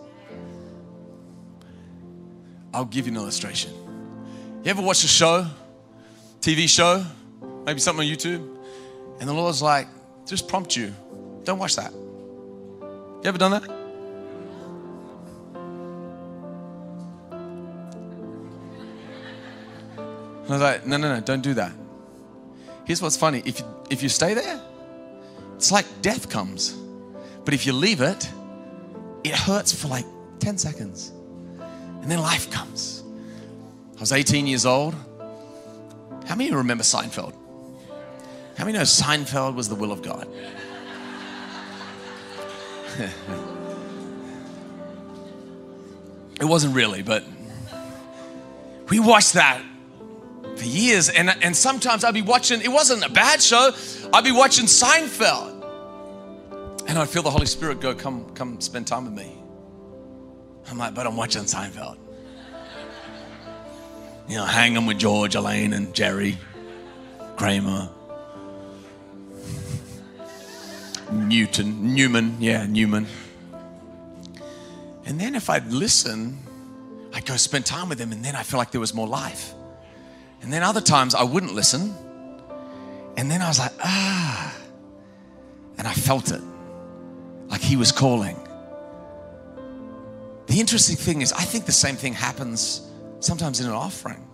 I'll 2.73 2.85
give 2.85 3.07
you 3.07 3.13
an 3.13 3.17
illustration. 3.17 3.71
You 4.63 4.71
ever 4.71 4.81
watch 4.81 5.03
a 5.03 5.07
show, 5.07 5.47
TV 6.41 6.67
show, 6.67 7.05
maybe 7.65 7.79
something 7.79 8.07
on 8.07 8.15
YouTube, 8.15 8.57
And 9.19 9.27
the 9.27 9.33
Lord's 9.33 9.61
like, 9.61 9.87
just 10.25 10.47
prompt 10.47 10.75
you, 10.75 10.93
don't 11.43 11.59
watch 11.59 11.75
that. 11.77 11.91
You 11.93 13.21
ever 13.25 13.37
done 13.37 13.51
that? 13.51 13.78
I 20.49 20.53
was 20.53 20.61
like, 20.61 20.87
no, 20.87 20.97
no, 20.97 21.13
no, 21.13 21.21
don't 21.21 21.41
do 21.41 21.53
that. 21.55 21.71
Here's 22.85 23.01
what's 23.01 23.17
funny 23.17 23.43
if 23.45 23.59
you, 23.59 23.65
if 23.89 24.01
you 24.01 24.09
stay 24.09 24.33
there, 24.33 24.59
it's 25.55 25.71
like 25.71 25.85
death 26.01 26.29
comes. 26.29 26.75
But 27.45 27.53
if 27.53 27.65
you 27.65 27.73
leave 27.73 28.01
it, 28.01 28.29
it 29.23 29.35
hurts 29.35 29.73
for 29.73 29.87
like 29.87 30.05
10 30.39 30.57
seconds. 30.57 31.11
And 32.01 32.09
then 32.09 32.19
life 32.19 32.49
comes. 32.49 33.03
I 33.97 33.99
was 33.99 34.11
18 34.11 34.47
years 34.47 34.65
old. 34.65 34.95
How 36.25 36.35
many 36.35 36.45
of 36.45 36.51
you 36.51 36.57
remember 36.57 36.83
Seinfeld? 36.83 37.33
How 38.57 38.65
many 38.65 38.77
know 38.77 38.83
Seinfeld 38.83 39.55
was 39.55 39.69
the 39.69 39.75
will 39.75 39.91
of 39.91 40.01
God? 40.01 40.27
it 46.39 46.45
wasn't 46.45 46.75
really, 46.75 47.01
but 47.03 47.23
we 48.89 48.99
watched 48.99 49.33
that 49.33 49.61
for 50.59 50.65
years. 50.65 51.09
And, 51.09 51.29
and 51.41 51.55
sometimes 51.55 52.03
I'd 52.03 52.13
be 52.13 52.21
watching, 52.21 52.61
it 52.61 52.69
wasn't 52.69 53.05
a 53.05 53.09
bad 53.09 53.41
show, 53.41 53.71
I'd 54.13 54.23
be 54.23 54.31
watching 54.31 54.65
Seinfeld. 54.65 55.55
And 56.87 56.97
I'd 56.97 57.09
feel 57.09 57.23
the 57.23 57.31
Holy 57.31 57.45
Spirit 57.45 57.79
go, 57.79 57.95
come, 57.95 58.29
come 58.31 58.59
spend 58.61 58.87
time 58.87 59.05
with 59.05 59.13
me. 59.13 59.35
I'm 60.69 60.77
like, 60.77 60.93
but 60.93 61.07
I'm 61.07 61.15
watching 61.15 61.43
Seinfeld. 61.43 61.97
You 64.27 64.35
know, 64.35 64.45
hanging 64.45 64.85
with 64.85 64.99
George, 64.99 65.33
Elaine, 65.35 65.73
and 65.73 65.93
Jerry, 65.93 66.37
Kramer, 67.37 67.89
Newton, 71.11 71.95
Newman, 71.95 72.37
yeah, 72.39 72.67
Newman. 72.67 73.07
And 75.05 75.19
then 75.19 75.33
if 75.33 75.49
I'd 75.49 75.71
listen, 75.71 76.37
I'd 77.13 77.25
go 77.25 77.35
spend 77.37 77.65
time 77.65 77.89
with 77.89 77.97
them, 77.97 78.11
and 78.11 78.23
then 78.23 78.35
I 78.35 78.43
feel 78.43 78.59
like 78.59 78.69
there 78.69 78.81
was 78.81 78.93
more 78.93 79.07
life. 79.07 79.53
And 80.41 80.53
then 80.53 80.63
other 80.63 80.81
times 80.81 81.15
I 81.15 81.23
wouldn't 81.23 81.53
listen, 81.53 81.93
and 83.17 83.29
then 83.29 83.41
I 83.41 83.47
was 83.47 83.59
like, 83.59 83.73
ah, 83.83 84.55
and 85.77 85.87
I 85.87 85.93
felt 85.93 86.31
it, 86.31 86.41
like 87.47 87.61
he 87.61 87.75
was 87.75 87.91
calling. 87.91 88.37
The 90.47 90.59
interesting 90.59 90.95
thing 90.95 91.21
is, 91.21 91.31
I 91.31 91.43
think 91.43 91.65
the 91.65 91.71
same 91.71 91.95
thing 91.95 92.13
happens 92.13 92.81
sometimes 93.19 93.59
in 93.59 93.67
an 93.67 93.73
offering. 93.73 94.25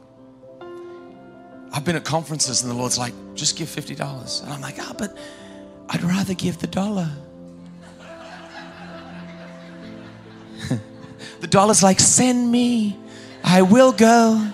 I've 1.73 1.83
been 1.83 1.97
at 1.97 2.05
conferences 2.05 2.61
and 2.61 2.71
the 2.71 2.75
Lord's 2.75 2.97
like, 2.97 3.13
just 3.33 3.57
give 3.57 3.67
$50. 3.67 4.43
And 4.43 4.53
I'm 4.53 4.61
like, 4.61 4.75
ah, 4.79 4.87
oh, 4.91 4.95
but 4.97 5.17
I'd 5.89 6.01
rather 6.03 6.33
give 6.33 6.57
the 6.59 6.67
dollar. 6.67 7.09
the 11.41 11.47
dollar's 11.47 11.83
like, 11.83 11.99
send 11.99 12.49
me, 12.49 12.97
I 13.43 13.61
will 13.61 13.91
go. 13.91 14.51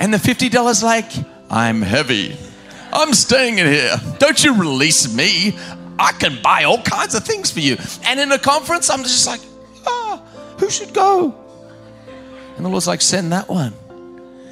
And 0.00 0.12
the 0.12 0.18
$50 0.18 0.82
like, 0.82 1.10
I'm 1.50 1.82
heavy. 1.82 2.36
I'm 2.92 3.12
staying 3.14 3.58
in 3.58 3.66
here. 3.66 3.96
Don't 4.18 4.42
you 4.42 4.54
release 4.54 5.12
me. 5.12 5.56
I 5.98 6.12
can 6.12 6.40
buy 6.42 6.64
all 6.64 6.82
kinds 6.82 7.14
of 7.14 7.24
things 7.24 7.50
for 7.50 7.60
you. 7.60 7.76
And 8.04 8.20
in 8.20 8.32
a 8.32 8.38
conference, 8.38 8.90
I'm 8.90 9.02
just 9.02 9.26
like, 9.26 9.40
ah, 9.86 10.22
who 10.58 10.70
should 10.70 10.92
go? 10.92 11.34
And 12.56 12.64
the 12.64 12.68
Lord's 12.68 12.86
like, 12.86 13.00
send 13.00 13.32
that 13.32 13.48
one. 13.48 13.74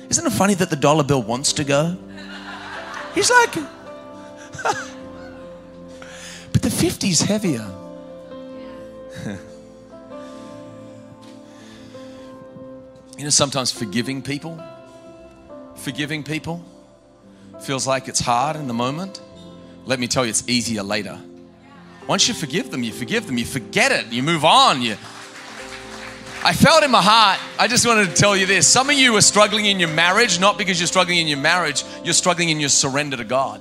Isn't 0.09 0.27
it 0.27 0.33
funny 0.33 0.55
that 0.55 0.71
the 0.71 0.77
dollar 0.77 1.05
bill 1.05 1.23
wants 1.23 1.53
to 1.55 1.65
go? 1.65 1.97
He's 3.15 3.31
like, 3.31 3.55
but 6.53 6.63
the 6.63 6.69
50's 6.69 7.21
heavier. 7.23 7.67
you 13.19 13.25
know, 13.25 13.31
sometimes 13.31 13.71
forgiving 13.71 14.23
people, 14.23 14.63
forgiving 15.83 16.23
people 16.23 16.65
feels 17.61 17.87
like 17.87 18.09
it's 18.09 18.21
hard 18.21 18.57
in 18.57 18.67
the 18.67 18.75
moment. 18.75 19.21
Let 19.85 20.01
me 20.01 20.07
tell 20.07 20.25
you, 20.25 20.31
it's 20.31 20.49
easier 20.49 20.83
later. 20.83 21.19
Once 22.07 22.29
you 22.29 22.35
forgive 22.35 22.71
them, 22.71 22.83
you 22.83 22.93
forgive 22.93 23.27
them, 23.27 23.39
you 23.39 23.45
forget 23.45 23.93
it, 23.93 24.13
you 24.13 24.23
move 24.23 24.45
on, 24.45 24.83
you 24.83 24.97
I 26.45 26.53
felt 26.55 26.83
in 26.83 26.91
my 26.91 27.01
heart, 27.01 27.39
I 27.57 27.69
just 27.69 27.87
wanted 27.87 28.09
to 28.09 28.15
tell 28.15 28.37
you 28.37 28.47
this. 28.47 28.67
Some 28.67 28.91
of 28.91 28.97
you 28.97 29.17
are 29.17 29.21
struggling 29.21 29.67
in 29.67 29.79
your 29.79 29.91
marriage, 29.91 30.41
not 30.41 30.59
because 30.59 30.81
you're 30.81 30.89
struggling 30.89 31.19
in 31.19 31.29
your 31.29 31.39
marriage, 31.39 31.85
you're 32.03 32.15
struggling 32.15 32.49
in 32.49 32.59
your 32.59 32.69
surrender 32.69 33.17
to 33.17 33.25
God. 33.25 33.61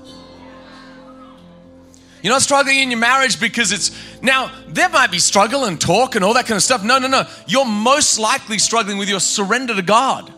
You're 2.23 2.33
not 2.33 2.41
struggling 2.41 2.79
in 2.79 2.89
your 2.89 2.99
marriage 2.99 3.39
because 3.39 3.71
it's 3.71 3.91
now 4.23 4.51
there 4.67 4.89
might 4.89 5.11
be 5.11 5.19
struggle 5.19 5.65
and 5.65 5.79
talk 5.79 6.15
and 6.15 6.25
all 6.25 6.33
that 6.33 6.45
kind 6.45 6.55
of 6.55 6.63
stuff. 6.63 6.83
No, 6.83 6.97
no, 6.97 7.07
no. 7.07 7.23
You're 7.47 7.65
most 7.65 8.17
likely 8.17 8.57
struggling 8.57 8.97
with 8.97 9.09
your 9.09 9.19
surrender 9.19 9.75
to 9.75 9.81
God. 9.83 10.31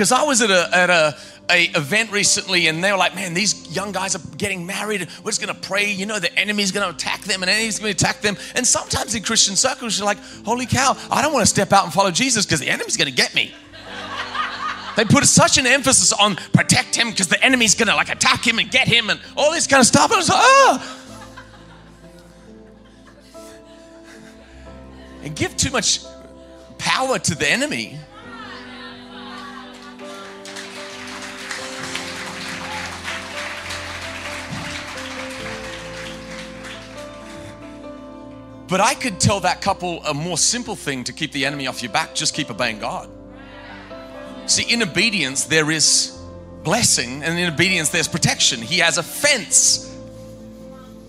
Because 0.00 0.12
I 0.12 0.22
was 0.22 0.40
at 0.40 0.50
a 0.50 0.74
at 0.74 0.88
a 0.88 1.14
a 1.50 1.64
event 1.76 2.10
recently 2.10 2.68
and 2.68 2.82
they 2.82 2.90
were 2.90 2.96
like, 2.96 3.14
man, 3.14 3.34
these 3.34 3.70
young 3.76 3.92
guys 3.92 4.16
are 4.16 4.36
getting 4.38 4.64
married. 4.64 5.06
We're 5.22 5.30
just 5.30 5.42
going 5.42 5.54
to 5.54 5.68
pray. 5.68 5.92
You 5.92 6.06
know, 6.06 6.18
the 6.18 6.34
enemy's 6.38 6.72
going 6.72 6.88
to 6.88 6.94
attack 6.94 7.20
them 7.24 7.42
and 7.42 7.50
enemy's 7.50 7.78
going 7.78 7.94
to 7.94 8.02
attack 8.02 8.22
them. 8.22 8.38
And 8.54 8.66
sometimes 8.66 9.14
in 9.14 9.22
Christian 9.22 9.56
circles, 9.56 9.98
you're 9.98 10.06
like, 10.06 10.16
holy 10.46 10.64
cow, 10.64 10.96
I 11.10 11.20
don't 11.20 11.34
want 11.34 11.42
to 11.42 11.46
step 11.46 11.74
out 11.74 11.84
and 11.84 11.92
follow 11.92 12.10
Jesus 12.10 12.46
because 12.46 12.60
the 12.60 12.70
enemy's 12.70 12.96
going 12.96 13.10
to 13.10 13.14
get 13.14 13.34
me. 13.34 13.52
they 14.96 15.04
put 15.04 15.22
such 15.26 15.58
an 15.58 15.66
emphasis 15.66 16.14
on 16.14 16.36
protect 16.54 16.96
him 16.96 17.10
because 17.10 17.28
the 17.28 17.44
enemy's 17.44 17.74
going 17.74 17.88
to 17.88 17.94
like 17.94 18.08
attack 18.08 18.46
him 18.46 18.58
and 18.58 18.70
get 18.70 18.88
him 18.88 19.10
and 19.10 19.20
all 19.36 19.50
this 19.52 19.66
kind 19.66 19.82
of 19.82 19.86
stuff. 19.86 20.06
And 20.06 20.14
I 20.14 20.16
was 20.16 20.28
like, 20.30 20.38
oh. 20.40 20.96
And 25.24 25.36
give 25.36 25.54
too 25.58 25.70
much 25.70 26.00
power 26.78 27.18
to 27.18 27.34
the 27.34 27.46
enemy 27.46 27.98
But 38.70 38.80
I 38.80 38.94
could 38.94 39.18
tell 39.18 39.40
that 39.40 39.60
couple 39.60 40.00
a 40.04 40.14
more 40.14 40.38
simple 40.38 40.76
thing 40.76 41.02
to 41.04 41.12
keep 41.12 41.32
the 41.32 41.44
enemy 41.44 41.66
off 41.66 41.82
your 41.82 41.90
back 41.90 42.14
just 42.14 42.34
keep 42.34 42.50
obeying 42.50 42.78
God. 42.78 43.10
See, 44.46 44.72
in 44.72 44.80
obedience, 44.80 45.44
there 45.44 45.72
is 45.72 46.16
blessing, 46.62 47.24
and 47.24 47.36
in 47.36 47.52
obedience, 47.52 47.88
there's 47.88 48.06
protection. 48.06 48.62
He 48.62 48.78
has 48.78 48.96
a 48.96 49.02
fence. 49.02 49.92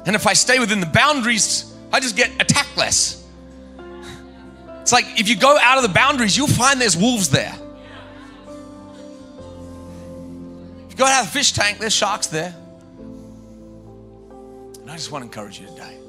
And 0.08 0.16
if 0.16 0.26
I 0.26 0.34
stay 0.34 0.58
within 0.58 0.80
the 0.80 0.88
boundaries, 0.88 1.72
I 1.94 2.00
just 2.00 2.18
get 2.18 2.32
attacked 2.42 2.76
less. 2.78 3.24
It's 4.82 4.92
like 4.92 5.06
if 5.20 5.30
you 5.30 5.36
go 5.36 5.56
out 5.62 5.78
of 5.78 5.84
the 5.84 5.94
boundaries, 5.94 6.36
you'll 6.36 6.48
find 6.48 6.82
there's 6.82 6.98
wolves 6.98 7.30
there. 7.30 7.56
If 10.86 10.92
you 10.92 10.98
go 10.98 11.06
out 11.06 11.22
of 11.22 11.28
the 11.28 11.32
fish 11.32 11.52
tank, 11.52 11.78
there's 11.78 11.94
sharks 11.94 12.26
there. 12.26 12.56
And 14.80 14.90
I 14.90 14.96
just 14.96 15.12
want 15.12 15.22
to 15.22 15.28
encourage 15.28 15.60
you 15.60 15.68
today. 15.68 16.00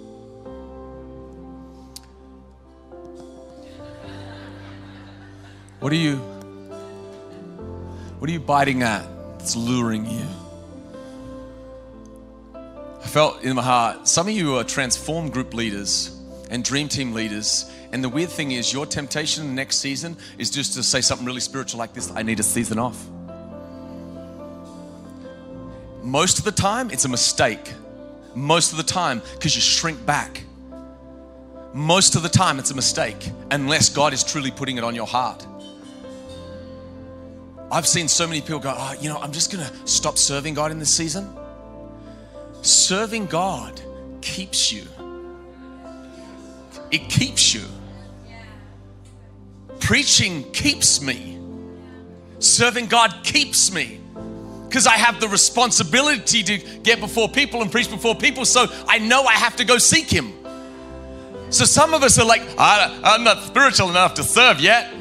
What 5.82 5.92
are 5.92 5.96
you 5.96 6.18
What 8.20 8.30
are 8.30 8.32
you 8.32 8.38
biting 8.38 8.84
at 8.84 9.04
that's 9.36 9.56
luring 9.56 10.06
you? 10.06 10.24
I 12.54 13.06
felt 13.08 13.42
in 13.42 13.56
my 13.56 13.62
heart, 13.62 14.06
some 14.06 14.28
of 14.28 14.32
you 14.32 14.58
are 14.58 14.62
transformed 14.62 15.32
group 15.32 15.54
leaders 15.54 16.16
and 16.50 16.62
dream 16.62 16.88
team 16.88 17.12
leaders. 17.12 17.68
And 17.90 18.02
the 18.02 18.08
weird 18.08 18.30
thing 18.30 18.52
is, 18.52 18.72
your 18.72 18.86
temptation 18.86 19.56
next 19.56 19.78
season 19.78 20.16
is 20.38 20.50
just 20.50 20.74
to 20.74 20.84
say 20.84 21.00
something 21.00 21.26
really 21.26 21.40
spiritual 21.40 21.80
like 21.80 21.94
this 21.94 22.12
I 22.14 22.22
need 22.22 22.38
a 22.38 22.44
season 22.44 22.78
off. 22.78 23.04
Most 26.00 26.38
of 26.38 26.44
the 26.44 26.52
time, 26.52 26.92
it's 26.92 27.06
a 27.06 27.08
mistake. 27.08 27.72
Most 28.36 28.70
of 28.70 28.76
the 28.76 28.84
time, 28.84 29.20
because 29.32 29.56
you 29.56 29.60
shrink 29.60 30.06
back. 30.06 30.44
Most 31.74 32.14
of 32.14 32.22
the 32.22 32.28
time, 32.28 32.60
it's 32.60 32.70
a 32.70 32.76
mistake, 32.76 33.32
unless 33.50 33.88
God 33.88 34.12
is 34.12 34.22
truly 34.22 34.52
putting 34.52 34.76
it 34.76 34.84
on 34.84 34.94
your 34.94 35.08
heart. 35.08 35.44
I've 37.72 37.86
seen 37.86 38.06
so 38.06 38.26
many 38.26 38.42
people 38.42 38.58
go, 38.58 38.74
oh, 38.76 38.94
you 39.00 39.08
know, 39.08 39.16
I'm 39.16 39.32
just 39.32 39.50
going 39.50 39.66
to 39.66 39.86
stop 39.86 40.18
serving 40.18 40.52
God 40.52 40.72
in 40.72 40.78
this 40.78 40.94
season. 40.94 41.26
Serving 42.60 43.26
God 43.26 43.80
keeps 44.20 44.70
you. 44.70 44.86
It 46.90 47.08
keeps 47.08 47.54
you. 47.54 47.62
Preaching 49.80 50.52
keeps 50.52 51.00
me. 51.00 51.38
Serving 52.40 52.88
God 52.88 53.14
keeps 53.24 53.72
me. 53.72 54.00
Because 54.68 54.86
I 54.86 54.98
have 54.98 55.18
the 55.18 55.28
responsibility 55.28 56.42
to 56.42 56.58
get 56.80 57.00
before 57.00 57.30
people 57.30 57.62
and 57.62 57.72
preach 57.72 57.88
before 57.90 58.14
people, 58.14 58.44
so 58.44 58.66
I 58.86 58.98
know 58.98 59.22
I 59.22 59.32
have 59.32 59.56
to 59.56 59.64
go 59.64 59.78
seek 59.78 60.10
Him. 60.10 60.34
So 61.48 61.64
some 61.64 61.94
of 61.94 62.02
us 62.02 62.18
are 62.18 62.26
like, 62.26 62.42
ah, 62.58 63.00
I'm 63.02 63.24
not 63.24 63.42
spiritual 63.44 63.88
enough 63.88 64.12
to 64.14 64.22
serve 64.22 64.60
yet 64.60 64.92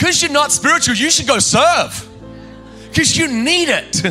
because 0.00 0.22
you're 0.22 0.32
not 0.32 0.50
spiritual, 0.50 0.94
you 0.94 1.10
should 1.10 1.26
go 1.26 1.38
serve 1.38 2.08
because 2.88 3.18
you 3.18 3.28
need 3.28 3.68
it. 3.68 4.02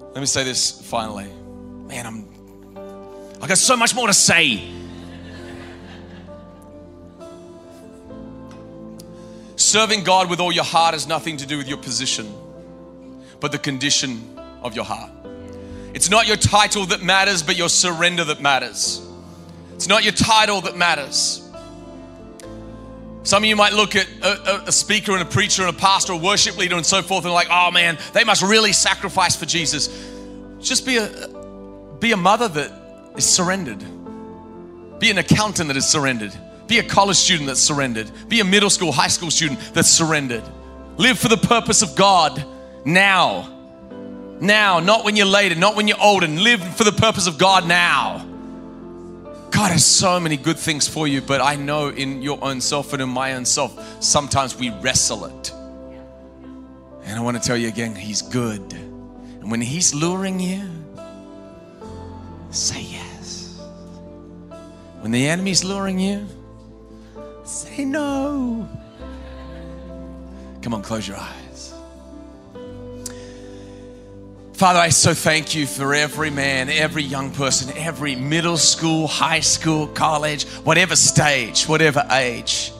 Let 0.00 0.20
me 0.20 0.26
say 0.26 0.44
this 0.44 0.80
finally. 0.88 1.26
Man, 1.88 2.06
I'm 2.06 2.28
I 3.42 3.48
got 3.48 3.58
so 3.58 3.76
much 3.76 3.92
more 3.92 4.06
to 4.06 4.14
say. 4.14 4.70
Serving 9.56 10.04
God 10.04 10.30
with 10.30 10.38
all 10.38 10.52
your 10.52 10.62
heart 10.62 10.94
has 10.94 11.08
nothing 11.08 11.38
to 11.38 11.46
do 11.46 11.58
with 11.58 11.66
your 11.66 11.78
position, 11.78 12.32
but 13.40 13.50
the 13.50 13.58
condition 13.58 14.38
of 14.62 14.76
your 14.76 14.84
heart. 14.84 15.10
It's 15.92 16.08
not 16.08 16.28
your 16.28 16.36
title 16.36 16.86
that 16.86 17.02
matters, 17.02 17.42
but 17.42 17.56
your 17.56 17.68
surrender 17.68 18.22
that 18.22 18.40
matters. 18.40 19.04
It's 19.74 19.88
not 19.88 20.04
your 20.04 20.12
title 20.12 20.60
that 20.60 20.76
matters. 20.76 21.46
Some 23.22 23.42
of 23.42 23.48
you 23.48 23.56
might 23.56 23.72
look 23.72 23.96
at 23.96 24.08
a, 24.22 24.64
a, 24.68 24.72
speaker 24.72 25.12
and 25.12 25.22
a 25.22 25.24
preacher 25.24 25.62
and 25.62 25.74
a 25.74 25.78
pastor, 25.78 26.12
a 26.12 26.16
worship 26.16 26.56
leader, 26.56 26.76
and 26.76 26.86
so 26.86 27.02
forth, 27.02 27.24
and 27.24 27.34
like, 27.34 27.48
oh 27.50 27.70
man, 27.70 27.98
they 28.12 28.24
must 28.24 28.42
really 28.42 28.72
sacrifice 28.72 29.36
for 29.36 29.44
Jesus. 29.44 29.88
Just 30.60 30.86
be 30.86 30.96
a 30.96 31.08
be 32.00 32.12
a 32.12 32.16
mother 32.16 32.48
that 32.48 32.72
is 33.16 33.24
surrendered. 33.24 33.84
Be 34.98 35.10
an 35.10 35.18
accountant 35.18 35.68
that 35.68 35.76
is 35.76 35.86
surrendered. 35.86 36.32
Be 36.66 36.78
a 36.78 36.82
college 36.82 37.16
student 37.16 37.48
that's 37.48 37.60
surrendered. 37.60 38.10
Be 38.28 38.40
a 38.40 38.44
middle 38.44 38.70
school, 38.70 38.92
high 38.92 39.08
school 39.08 39.30
student 39.30 39.58
that's 39.72 39.88
surrendered. 39.88 40.44
Live 40.96 41.18
for 41.18 41.28
the 41.28 41.36
purpose 41.36 41.82
of 41.82 41.96
God 41.96 42.44
now. 42.84 43.54
Now, 44.40 44.78
not 44.78 45.04
when 45.04 45.16
you're 45.16 45.26
later, 45.26 45.54
not 45.54 45.76
when 45.76 45.88
you're 45.88 46.00
older. 46.00 46.26
Live 46.26 46.62
for 46.76 46.84
the 46.84 46.92
purpose 46.92 47.26
of 47.26 47.38
God 47.38 47.66
now. 47.66 48.24
God 49.50 49.72
has 49.72 49.84
so 49.84 50.20
many 50.20 50.36
good 50.36 50.58
things 50.58 50.86
for 50.86 51.08
you, 51.08 51.20
but 51.20 51.40
I 51.40 51.56
know 51.56 51.88
in 51.88 52.22
your 52.22 52.42
own 52.42 52.60
self 52.60 52.92
and 52.92 53.02
in 53.02 53.08
my 53.08 53.34
own 53.34 53.44
self, 53.44 54.02
sometimes 54.02 54.56
we 54.56 54.70
wrestle 54.70 55.24
it. 55.24 55.52
And 57.04 57.16
I 57.16 57.20
want 57.20 57.40
to 57.40 57.42
tell 57.42 57.56
you 57.56 57.68
again, 57.68 57.94
He's 57.94 58.22
good. 58.22 58.72
And 58.72 59.50
when 59.50 59.60
He's 59.60 59.94
luring 59.94 60.38
you, 60.38 60.68
say 62.50 62.82
yes. 62.82 63.60
When 65.00 65.12
the 65.12 65.26
enemy's 65.26 65.64
luring 65.64 65.98
you, 65.98 66.26
say 67.44 67.84
no. 67.84 68.68
Come 70.62 70.74
on, 70.74 70.82
close 70.82 71.08
your 71.08 71.16
eyes. 71.16 71.47
Father, 74.58 74.80
I 74.80 74.88
so 74.88 75.14
thank 75.14 75.54
you 75.54 75.68
for 75.68 75.94
every 75.94 76.30
man, 76.30 76.68
every 76.68 77.04
young 77.04 77.30
person, 77.30 77.70
every 77.76 78.16
middle 78.16 78.56
school, 78.56 79.06
high 79.06 79.38
school, 79.38 79.86
college, 79.86 80.46
whatever 80.64 80.96
stage, 80.96 81.66
whatever 81.68 82.04
age. 82.10 82.72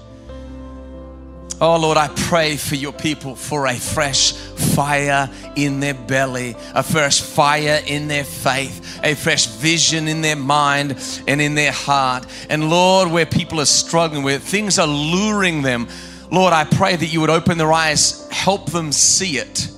Oh 1.60 1.78
Lord, 1.78 1.96
I 1.96 2.08
pray 2.08 2.56
for 2.56 2.74
your 2.74 2.92
people 2.92 3.36
for 3.36 3.68
a 3.68 3.76
fresh 3.76 4.32
fire 4.32 5.30
in 5.54 5.78
their 5.78 5.94
belly, 5.94 6.56
a 6.74 6.82
fresh 6.82 7.20
fire 7.20 7.80
in 7.86 8.08
their 8.08 8.24
faith, 8.24 8.98
a 9.04 9.14
fresh 9.14 9.46
vision 9.46 10.08
in 10.08 10.20
their 10.20 10.34
mind 10.34 10.96
and 11.28 11.40
in 11.40 11.54
their 11.54 11.70
heart. 11.70 12.26
And 12.50 12.70
Lord, 12.70 13.08
where 13.12 13.24
people 13.24 13.60
are 13.60 13.66
struggling, 13.66 14.24
where 14.24 14.40
things 14.40 14.80
are 14.80 14.88
luring 14.88 15.62
them, 15.62 15.86
Lord, 16.32 16.52
I 16.52 16.64
pray 16.64 16.96
that 16.96 17.06
you 17.06 17.20
would 17.20 17.30
open 17.30 17.56
their 17.56 17.72
eyes, 17.72 18.28
help 18.32 18.72
them 18.72 18.90
see 18.90 19.38
it. 19.38 19.70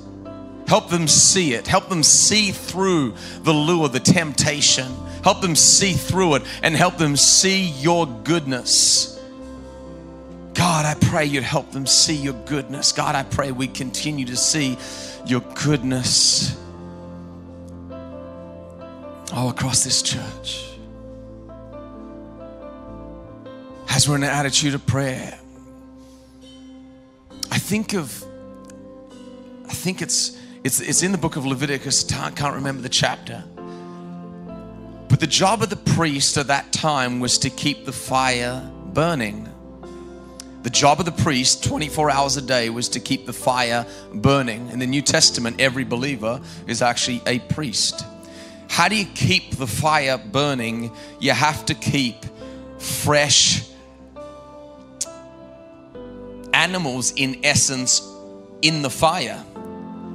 Help 0.71 0.89
them 0.89 1.09
see 1.09 1.55
it. 1.55 1.67
Help 1.67 1.89
them 1.89 2.05
see 2.05 2.53
through 2.53 3.17
the 3.43 3.53
lure, 3.53 3.89
the 3.89 3.99
temptation. 3.99 4.87
Help 5.25 5.41
them 5.41 5.57
see 5.57 5.95
through 5.95 6.37
it 6.37 6.43
and 6.63 6.77
help 6.77 6.97
them 6.97 7.17
see 7.17 7.71
your 7.81 8.07
goodness. 8.07 9.21
God, 10.55 10.87
I 10.87 10.95
pray 10.95 11.25
you'd 11.25 11.43
help 11.43 11.73
them 11.73 11.87
see 11.87 12.15
your 12.15 12.35
goodness. 12.47 12.93
God, 12.93 13.17
I 13.17 13.25
pray 13.25 13.51
we 13.51 13.67
continue 13.67 14.27
to 14.27 14.37
see 14.37 14.79
your 15.27 15.41
goodness 15.61 16.57
all 19.33 19.49
across 19.51 19.83
this 19.83 20.03
church. 20.03 20.69
As 23.89 24.09
we're 24.09 24.15
in 24.15 24.23
an 24.23 24.31
attitude 24.31 24.75
of 24.75 24.87
prayer, 24.87 25.37
I 27.51 27.59
think 27.59 27.95
of, 27.95 28.25
I 29.67 29.73
think 29.73 30.01
it's, 30.01 30.39
it's, 30.63 30.81
it's 30.81 31.03
in 31.03 31.13
the 31.13 31.19
book 31.19 31.37
of 31.37 31.47
Leviticus, 31.47 32.11
I 32.13 32.31
can't 32.31 32.55
remember 32.55 32.83
the 32.83 32.89
chapter. 32.89 33.43
But 35.09 35.19
the 35.19 35.27
job 35.27 35.63
of 35.63 35.71
the 35.71 35.77
priest 35.77 36.37
at 36.37 36.49
that 36.49 36.73
time 36.73 37.19
was 37.19 37.39
to 37.39 37.51
keep 37.51 37.87
the 37.87 37.93
fire 37.93 38.71
burning. 38.93 39.49
The 40.63 40.71
job 40.71 41.01
of 41.01 41.07
the 41.07 41.13
priest 41.13 41.65
24 41.65 42.11
hours 42.11 42.37
a 42.37 42.43
day 42.43 42.69
was 42.69 42.91
to 42.91 43.01
keep 43.01 43.25
the 43.25 43.33
fire 43.33 43.87
burning. 44.13 44.69
In 44.71 44.79
the 44.79 44.87
New 44.87 45.01
Testament, 45.01 45.61
every 45.61 45.85
believer 45.85 46.41
is 46.67 46.83
actually 46.83 47.23
a 47.27 47.39
priest. 47.39 48.05
How 48.69 48.89
do 48.89 48.97
you 48.97 49.07
keep 49.07 49.57
the 49.57 49.67
fire 49.67 50.19
burning? 50.19 50.95
You 51.19 51.33
have 51.33 51.65
to 51.67 51.75
keep 51.75 52.27
fresh 52.79 53.67
animals, 56.53 57.13
in 57.17 57.41
essence, 57.43 58.07
in 58.61 58.83
the 58.83 58.91
fire. 58.91 59.43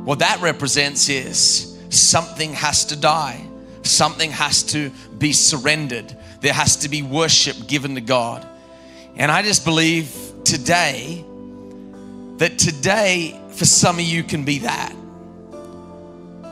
What 0.06 0.20
that 0.20 0.40
represents 0.42 1.10
is 1.10 1.78
something 1.90 2.54
has 2.54 2.86
to 2.86 2.96
die, 2.96 3.44
something 3.82 4.30
has 4.32 4.62
to 4.64 4.92
be 5.18 5.34
surrendered, 5.34 6.16
there 6.42 6.54
has 6.54 6.78
to 6.78 6.90
be 6.90 7.02
worship 7.02 7.68
given 7.68 7.96
to 7.96 8.02
God. 8.02 8.48
And 9.16 9.32
I 9.32 9.42
just 9.42 9.66
believe 9.66 10.16
today 10.44 11.26
that 12.38 12.60
today 12.60 13.40
for 13.50 13.66
some 13.66 13.96
of 13.96 14.06
you 14.06 14.24
can 14.24 14.46
be 14.46 14.60
that 14.60 14.94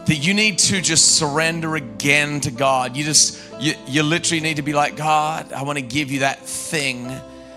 that 0.06 0.16
you 0.16 0.34
need 0.34 0.60
to 0.60 0.82
just 0.82 1.16
surrender 1.16 1.76
again 1.76 2.42
to 2.42 2.52
God. 2.52 2.98
You 2.98 3.06
just, 3.06 3.40
you, 3.60 3.74
you 3.88 4.04
literally 4.04 4.42
need 4.42 4.58
to 4.58 4.62
be 4.62 4.74
like, 4.74 4.98
God, 4.98 5.54
I 5.54 5.64
want 5.64 5.78
to 5.78 5.82
give 5.82 6.12
you 6.12 6.20
that 6.20 6.46
thing 6.46 7.08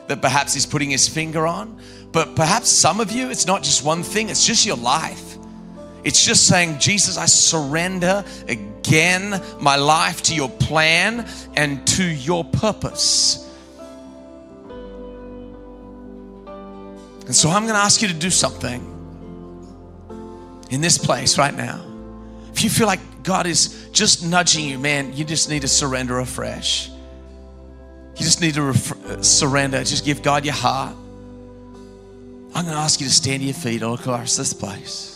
that 0.07 0.23
perhaps 0.23 0.55
He's 0.55 0.67
putting 0.67 0.91
His 0.91 1.09
finger 1.09 1.45
on. 1.47 1.81
But 2.13 2.37
perhaps 2.37 2.69
some 2.69 3.01
of 3.01 3.11
you, 3.11 3.31
it's 3.31 3.47
not 3.47 3.65
just 3.65 3.85
one 3.85 4.05
thing, 4.05 4.29
it's 4.29 4.47
just 4.47 4.65
your 4.65 4.77
life. 4.77 5.36
It's 6.07 6.25
just 6.25 6.47
saying, 6.47 6.79
Jesus, 6.79 7.19
I 7.19 7.27
surrender 7.27 8.25
again 8.47 9.43
my 9.61 9.75
life 9.75 10.23
to 10.23 10.37
your 10.37 10.49
plan 10.49 11.29
and 11.57 11.85
to 11.89 12.05
your 12.05 12.45
purpose. 12.45 13.45
And 17.27 17.35
so 17.35 17.51
I'm 17.51 17.63
going 17.63 17.75
to 17.75 17.81
ask 17.81 18.03
you 18.03 18.07
to 18.07 18.15
do 18.15 18.31
something 18.31 18.81
in 20.71 20.81
this 20.81 20.97
place 20.97 21.39
right 21.39 21.53
now. 21.55 21.85
If 22.53 22.63
you 22.63 22.71
feel 22.71 22.87
like 22.87 23.25
God 23.25 23.49
is 23.49 23.89
just 23.91 24.25
nudging 24.25 24.65
you, 24.65 24.79
man, 24.79 25.13
you 25.13 25.25
just 25.25 25.51
need 25.51 25.63
to 25.63 25.69
surrender 25.69 26.21
afresh. 26.21 26.89
You 26.89 28.25
just 28.25 28.41
need 28.41 28.55
to 28.55 28.63
ref- 28.63 29.25
surrender. 29.25 29.83
Just 29.83 30.05
give 30.05 30.23
God 30.23 30.45
your 30.45 30.55
heart. 30.55 30.95
I'm 32.55 32.65
going 32.65 32.77
to 32.77 32.81
ask 32.81 33.01
you 33.01 33.09
to 33.09 33.13
stand 33.13 33.41
to 33.41 33.47
your 33.47 33.55
feet 33.55 33.83
all 33.83 33.95
across 33.95 34.37
this 34.37 34.53
place 34.53 35.16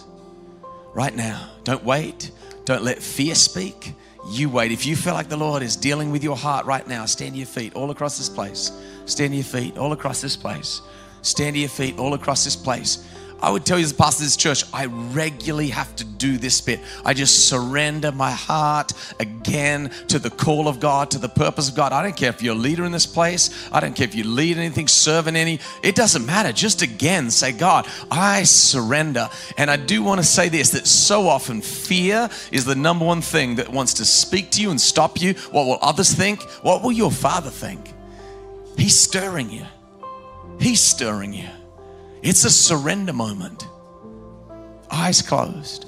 right 0.95 1.15
now. 1.15 1.51
Don't 1.65 1.85
wait. 1.85 2.31
Don't 2.65 2.83
let 2.83 3.03
fear 3.03 3.35
speak. 3.35 3.95
You 4.29 4.49
wait. 4.51 4.73
If 4.73 4.87
you 4.87 4.97
feel 4.97 5.15
like 5.15 5.29
the 5.29 5.37
Lord 5.37 5.63
is 5.63 5.77
dealing 5.77 6.11
with 6.11 6.23
your 6.23 6.37
heart 6.37 6.67
right 6.67 6.87
now, 6.87 7.07
stand 7.07 7.33
to 7.33 7.39
your 7.39 7.47
feet 7.47 7.75
all 7.75 7.91
across 7.91 8.19
this 8.19 8.29
place. 8.29 8.73
Stand 9.07 9.33
to 9.33 9.37
your 9.37 9.45
feet 9.45 9.79
all 9.79 9.93
across 9.93 10.21
this 10.21 10.37
place. 10.37 10.83
Stand 11.23 11.55
to 11.55 11.61
your 11.61 11.69
feet 11.69 11.99
all 11.99 12.15
across 12.15 12.45
this 12.45 12.57
place. 12.57 13.07
I 13.43 13.51
would 13.51 13.65
tell 13.65 13.79
you 13.79 13.85
as 13.85 13.93
a 13.93 13.95
pastor 13.95 14.23
of 14.23 14.27
this 14.27 14.37
church, 14.37 14.65
I 14.73 14.87
regularly 14.87 15.69
have 15.69 15.95
to 15.97 16.05
do 16.05 16.37
this 16.37 16.61
bit. 16.61 16.81
I 17.05 17.15
just 17.15 17.49
surrender 17.49 18.13
my 18.13 18.31
heart 18.31 18.93
again 19.19 19.91
to 20.09 20.19
the 20.19 20.31
call 20.31 20.69
of 20.69 20.81
God, 20.81 21.11
to 21.13 21.19
the 21.19 21.29
purpose 21.29 21.69
of 21.69 21.75
God. 21.75 21.93
I 21.93 22.03
don't 22.03 22.17
care 22.17 22.31
if 22.31 22.43
you're 22.43 22.55
a 22.55 22.59
leader 22.59 22.85
in 22.85 22.93
this 22.93 23.07
place. 23.07 23.69
I 23.73 23.81
don't 23.81 23.97
care 23.97 24.07
if 24.07 24.15
you 24.15 24.25
lead 24.25 24.59
anything, 24.59 24.89
serve 24.89 25.27
in 25.27 25.37
any. 25.37 25.61
It 25.83 25.95
doesn't 25.95 26.27
matter. 26.27 26.53
Just 26.53 26.83
again 26.83 27.31
say, 27.31 27.53
God, 27.53 27.87
I 28.11 28.43
surrender. 28.43 29.31
And 29.57 29.71
I 29.71 29.77
do 29.77 30.03
want 30.03 30.21
to 30.21 30.27
say 30.27 30.49
this 30.49 30.71
that 30.71 30.87
so 30.87 31.29
often 31.29 31.63
fear 31.63 32.29
is 32.53 32.65
the 32.65 32.75
number 32.75 33.05
one 33.05 33.23
thing 33.23 33.57
that 33.57 33.71
wants 33.71 33.95
to 33.95 34.05
speak 34.05 34.51
to 34.53 34.63
you 34.63 34.71
and 34.71 34.81
stop 34.81 35.21
you. 35.21 35.35
What 35.51 35.65
will 35.65 35.79
others 35.81 36.13
think? 36.13 36.43
What 36.63 36.83
will 36.83 36.93
your 36.93 37.11
father 37.11 37.51
think? 37.51 37.93
He's 38.77 38.99
stirring 38.99 39.51
you. 39.51 39.65
He's 40.59 40.81
stirring 40.81 41.33
you. 41.33 41.49
It's 42.23 42.45
a 42.45 42.51
surrender 42.51 43.13
moment. 43.13 43.67
Eyes 44.91 45.23
closed. 45.23 45.87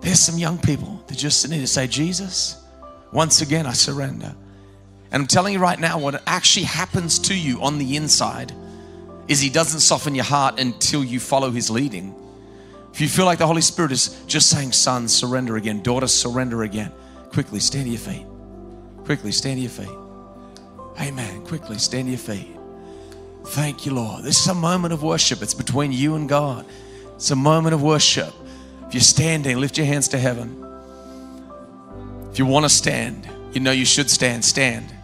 There's 0.00 0.20
some 0.20 0.38
young 0.38 0.58
people 0.58 1.02
that 1.06 1.18
just 1.18 1.48
need 1.48 1.60
to 1.60 1.66
say, 1.66 1.86
Jesus, 1.86 2.62
once 3.12 3.42
again, 3.42 3.66
I 3.66 3.72
surrender. 3.72 4.34
And 5.12 5.22
I'm 5.22 5.26
telling 5.26 5.52
you 5.54 5.58
right 5.58 5.78
now, 5.78 5.98
what 5.98 6.22
actually 6.26 6.64
happens 6.64 7.18
to 7.20 7.34
you 7.36 7.60
on 7.62 7.78
the 7.78 7.96
inside 7.96 8.52
is 9.28 9.40
He 9.40 9.50
doesn't 9.50 9.80
soften 9.80 10.14
your 10.14 10.24
heart 10.24 10.60
until 10.60 11.04
you 11.04 11.20
follow 11.20 11.50
His 11.50 11.70
leading. 11.70 12.14
If 12.92 13.00
you 13.00 13.08
feel 13.08 13.24
like 13.24 13.38
the 13.38 13.46
Holy 13.46 13.62
Spirit 13.62 13.92
is 13.92 14.22
just 14.26 14.48
saying, 14.48 14.72
Son, 14.72 15.08
surrender 15.08 15.56
again, 15.56 15.82
daughter, 15.82 16.06
surrender 16.06 16.62
again, 16.62 16.92
quickly 17.30 17.60
stand 17.60 17.84
to 17.84 17.90
your 17.90 18.00
feet. 18.00 18.26
Quickly 19.04 19.32
stand 19.32 19.56
to 19.56 19.62
your 19.62 19.70
feet. 19.70 19.96
Amen. 21.00 21.44
Quickly 21.44 21.78
stand 21.78 22.06
to 22.06 22.10
your 22.10 22.18
feet. 22.18 22.59
Thank 23.50 23.84
you, 23.84 23.92
Lord. 23.92 24.22
This 24.22 24.38
is 24.40 24.46
a 24.46 24.54
moment 24.54 24.94
of 24.94 25.02
worship. 25.02 25.42
It's 25.42 25.54
between 25.54 25.90
you 25.90 26.14
and 26.14 26.28
God. 26.28 26.64
It's 27.16 27.32
a 27.32 27.36
moment 27.36 27.74
of 27.74 27.82
worship. 27.82 28.32
If 28.86 28.94
you're 28.94 29.00
standing, 29.00 29.58
lift 29.58 29.76
your 29.76 29.88
hands 29.88 30.06
to 30.08 30.18
heaven. 30.18 30.64
If 32.30 32.38
you 32.38 32.46
want 32.46 32.64
to 32.64 32.68
stand, 32.68 33.28
you 33.52 33.58
know 33.58 33.72
you 33.72 33.84
should 33.84 34.08
stand. 34.08 34.44
Stand. 34.44 34.94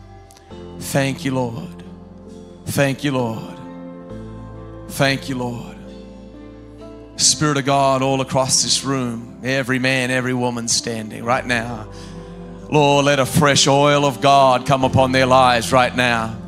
Thank 0.78 1.24
you, 1.24 1.34
Lord. 1.34 1.82
Thank 2.66 3.02
you, 3.02 3.10
Lord. 3.10 3.58
Thank 4.90 5.28
you, 5.28 5.38
Lord. 5.38 5.76
Spirit 7.16 7.56
of 7.56 7.64
God 7.64 8.00
all 8.00 8.20
across 8.20 8.62
this 8.62 8.84
room, 8.84 9.40
every 9.42 9.80
man, 9.80 10.12
every 10.12 10.34
woman 10.34 10.68
standing 10.68 11.24
right 11.24 11.44
now. 11.44 11.88
Lord, 12.70 13.06
let 13.06 13.18
a 13.18 13.26
fresh 13.26 13.66
oil 13.66 14.04
of 14.04 14.20
God 14.20 14.66
come 14.66 14.84
upon 14.84 15.10
their 15.10 15.26
lives 15.26 15.72
right 15.72 15.94
now. 15.94 16.45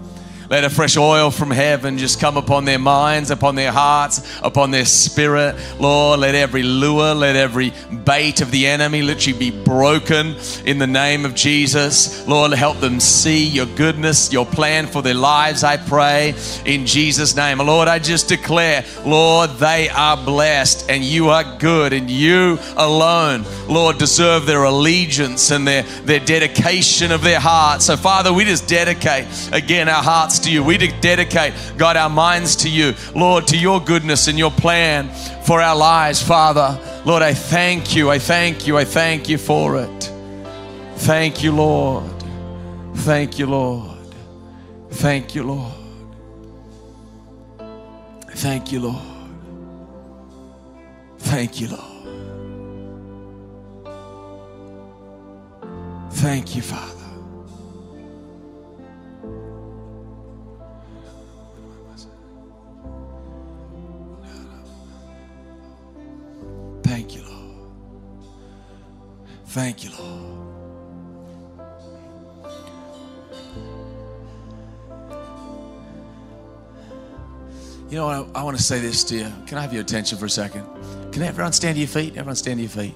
Let 0.51 0.65
a 0.65 0.71
fresh 0.71 0.97
oil 0.97 1.31
from 1.31 1.51
heaven 1.51 1.99
just 1.99 2.21
come 2.21 2.39
upon 2.39 2.65
their 2.65 2.79
minds, 2.79 3.31
upon 3.31 3.55
their 3.55 3.71
hearts, 3.71 4.41
upon 4.43 4.71
their 4.71 4.87
spirit. 4.87 5.55
Lord, 5.79 6.21
let 6.21 6.35
every 6.35 6.63
lure, 6.63 7.15
let 7.15 7.37
every 7.37 7.75
bait 8.05 8.41
of 8.41 8.51
the 8.51 8.67
enemy 8.67 9.03
literally 9.03 9.39
be 9.39 9.51
broken 9.51 10.37
in 10.65 10.79
the 10.79 10.87
name 10.87 11.27
of 11.27 11.35
Jesus. 11.35 12.27
Lord, 12.27 12.53
help 12.53 12.79
them 12.81 12.99
see 12.99 13.47
your 13.47 13.67
goodness, 13.67 14.33
your 14.33 14.47
plan 14.47 14.87
for 14.87 15.03
their 15.03 15.13
lives, 15.13 15.65
I 15.65 15.77
pray, 15.77 16.35
in 16.65 16.87
Jesus' 16.87 17.37
name. 17.37 17.59
Lord, 17.59 17.87
I 17.87 17.99
just 17.99 18.29
declare, 18.29 18.87
Lord, 19.05 19.51
they 19.59 19.91
are 19.91 20.17
blessed 20.17 20.89
and 20.89 21.05
you 21.05 21.29
are 21.29 21.59
good 21.59 21.93
and 21.93 22.11
you 22.11 22.59
alone, 22.79 23.45
Lord, 23.69 23.99
deserve 23.99 24.47
their 24.47 24.65
allegiance 24.65 25.51
and 25.51 25.69
their, 25.69 25.83
their 25.83 26.21
dedication 26.21 27.13
of 27.13 27.23
their 27.23 27.41
heart. 27.41 27.83
So, 27.83 27.99
Father, 27.99 28.33
we 28.33 28.45
just 28.45 28.67
dedicate 28.67 29.27
again 29.53 29.91
our 29.91 30.03
hearts 30.03 30.38
to 30.41 30.51
you. 30.51 30.63
We 30.63 30.79
dedicate, 30.79 31.55
God, 31.77 31.97
our 31.97 32.11
minds 32.11 32.57
to 32.57 32.71
you, 32.71 32.95
Lord, 33.15 33.47
to 33.49 33.57
your 33.57 33.81
goodness 33.81 34.29
and 34.29 34.39
your 34.39 34.51
plan 34.51 35.09
for 35.45 35.61
our 35.61 35.77
lives, 35.77 36.23
Father. 36.23 36.79
Lord, 37.05 37.23
I 37.23 37.35
thank 37.35 37.95
you. 37.95 38.11
I 38.11 38.19
thank 38.19 38.67
you. 38.67 38.77
I 38.77 38.85
thank 38.85 39.29
you 39.29 39.39
for 39.39 39.81
it. 39.81 40.13
Thank 40.97 41.43
you, 41.43 41.53
Lord. 41.53 42.05
Thank 42.97 43.39
you, 43.39 43.47
Lord. 43.47 43.99
Thank 44.91 45.35
you, 45.35 45.45
Lord. 45.45 45.73
Thank 48.31 48.73
you, 48.73 48.81
Lord. 48.81 49.03
Thank 51.19 51.61
you, 51.61 51.69
Lord. 51.69 51.99
Thank 56.11 56.57
you, 56.57 56.63
Father. 56.63 56.98
Thank 66.99 67.15
you, 67.15 67.23
Lord. 67.23 67.71
Thank 69.47 69.85
you, 69.85 69.91
Lord. 69.97 70.49
You 77.89 77.99
know? 77.99 78.09
I, 78.09 78.41
I 78.41 78.43
want 78.43 78.57
to 78.57 78.63
say 78.63 78.81
this 78.81 79.05
to 79.05 79.15
you. 79.15 79.33
Can 79.47 79.59
I 79.59 79.61
have 79.61 79.73
your 79.73 79.83
attention 79.83 80.19
for 80.19 80.27
a 80.27 80.31
second? 80.31 80.67
Can 81.13 81.23
everyone 81.23 81.53
stand 81.53 81.77
to 81.77 81.79
your 81.79 81.87
feet? 81.87 82.17
Everyone 82.17 82.35
stand 82.35 82.59
to 82.59 82.63
your 82.63 82.69
feet. 82.69 82.95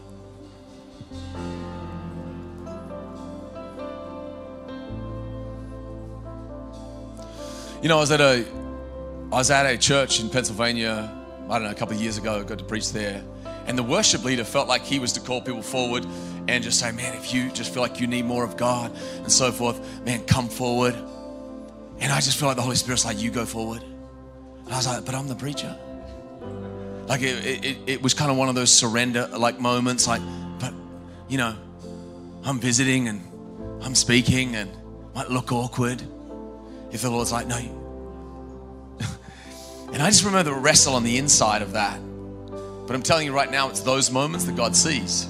You 7.80 7.88
know, 7.88 7.98
I 7.98 8.00
was 8.00 8.10
at 8.10 8.20
a 8.20 8.44
I 9.30 9.36
was 9.36 9.52
at 9.52 9.64
a 9.66 9.78
church 9.78 10.18
in 10.18 10.28
Pennsylvania, 10.28 11.08
I 11.48 11.58
don't 11.60 11.62
know, 11.62 11.70
a 11.70 11.74
couple 11.74 11.94
of 11.94 12.02
years 12.02 12.18
ago, 12.18 12.40
I 12.40 12.42
got 12.42 12.58
to 12.58 12.64
preach 12.64 12.90
there. 12.90 13.22
And 13.66 13.78
the 13.78 13.82
worship 13.82 14.24
leader 14.24 14.44
felt 14.44 14.68
like 14.68 14.82
he 14.82 14.98
was 14.98 15.12
to 15.14 15.20
call 15.20 15.40
people 15.40 15.62
forward 15.62 16.06
and 16.48 16.62
just 16.62 16.78
say, 16.78 16.92
Man, 16.92 17.14
if 17.14 17.32
you 17.32 17.50
just 17.50 17.72
feel 17.72 17.82
like 17.82 18.00
you 18.00 18.06
need 18.06 18.24
more 18.24 18.44
of 18.44 18.56
God 18.56 18.92
and 19.18 19.30
so 19.30 19.52
forth, 19.52 20.04
man, 20.04 20.24
come 20.24 20.48
forward. 20.48 20.94
And 22.00 22.10
I 22.10 22.20
just 22.20 22.38
feel 22.38 22.48
like 22.48 22.56
the 22.56 22.62
Holy 22.62 22.76
Spirit's 22.76 23.04
like, 23.04 23.20
You 23.20 23.30
go 23.30 23.44
forward. 23.44 23.82
And 24.64 24.72
I 24.72 24.76
was 24.76 24.86
like, 24.86 25.04
But 25.04 25.14
I'm 25.14 25.28
the 25.28 25.36
preacher. 25.36 25.76
Like 27.06 27.22
it, 27.22 27.64
it, 27.64 27.78
it 27.86 28.02
was 28.02 28.14
kind 28.14 28.30
of 28.30 28.36
one 28.36 28.48
of 28.48 28.54
those 28.54 28.72
surrender 28.72 29.26
like 29.26 29.60
moments, 29.60 30.06
like, 30.06 30.22
but 30.58 30.72
you 31.28 31.36
know, 31.36 31.54
I'm 32.44 32.58
visiting 32.58 33.08
and 33.08 33.20
I'm 33.82 33.94
speaking 33.94 34.56
and 34.56 34.70
might 35.14 35.30
look 35.30 35.52
awkward. 35.52 36.02
If 36.90 37.02
the 37.02 37.10
Lord's 37.10 37.32
like, 37.32 37.46
no. 37.46 37.56
and 39.92 40.02
I 40.02 40.08
just 40.08 40.24
remember 40.24 40.50
the 40.50 40.56
wrestle 40.56 40.94
on 40.94 41.04
the 41.04 41.18
inside 41.18 41.62
of 41.62 41.72
that. 41.72 42.00
But 42.86 42.96
I'm 42.96 43.02
telling 43.02 43.26
you 43.26 43.32
right 43.32 43.50
now, 43.50 43.68
it's 43.68 43.80
those 43.80 44.10
moments 44.10 44.44
that 44.46 44.56
God 44.56 44.74
sees. 44.74 45.26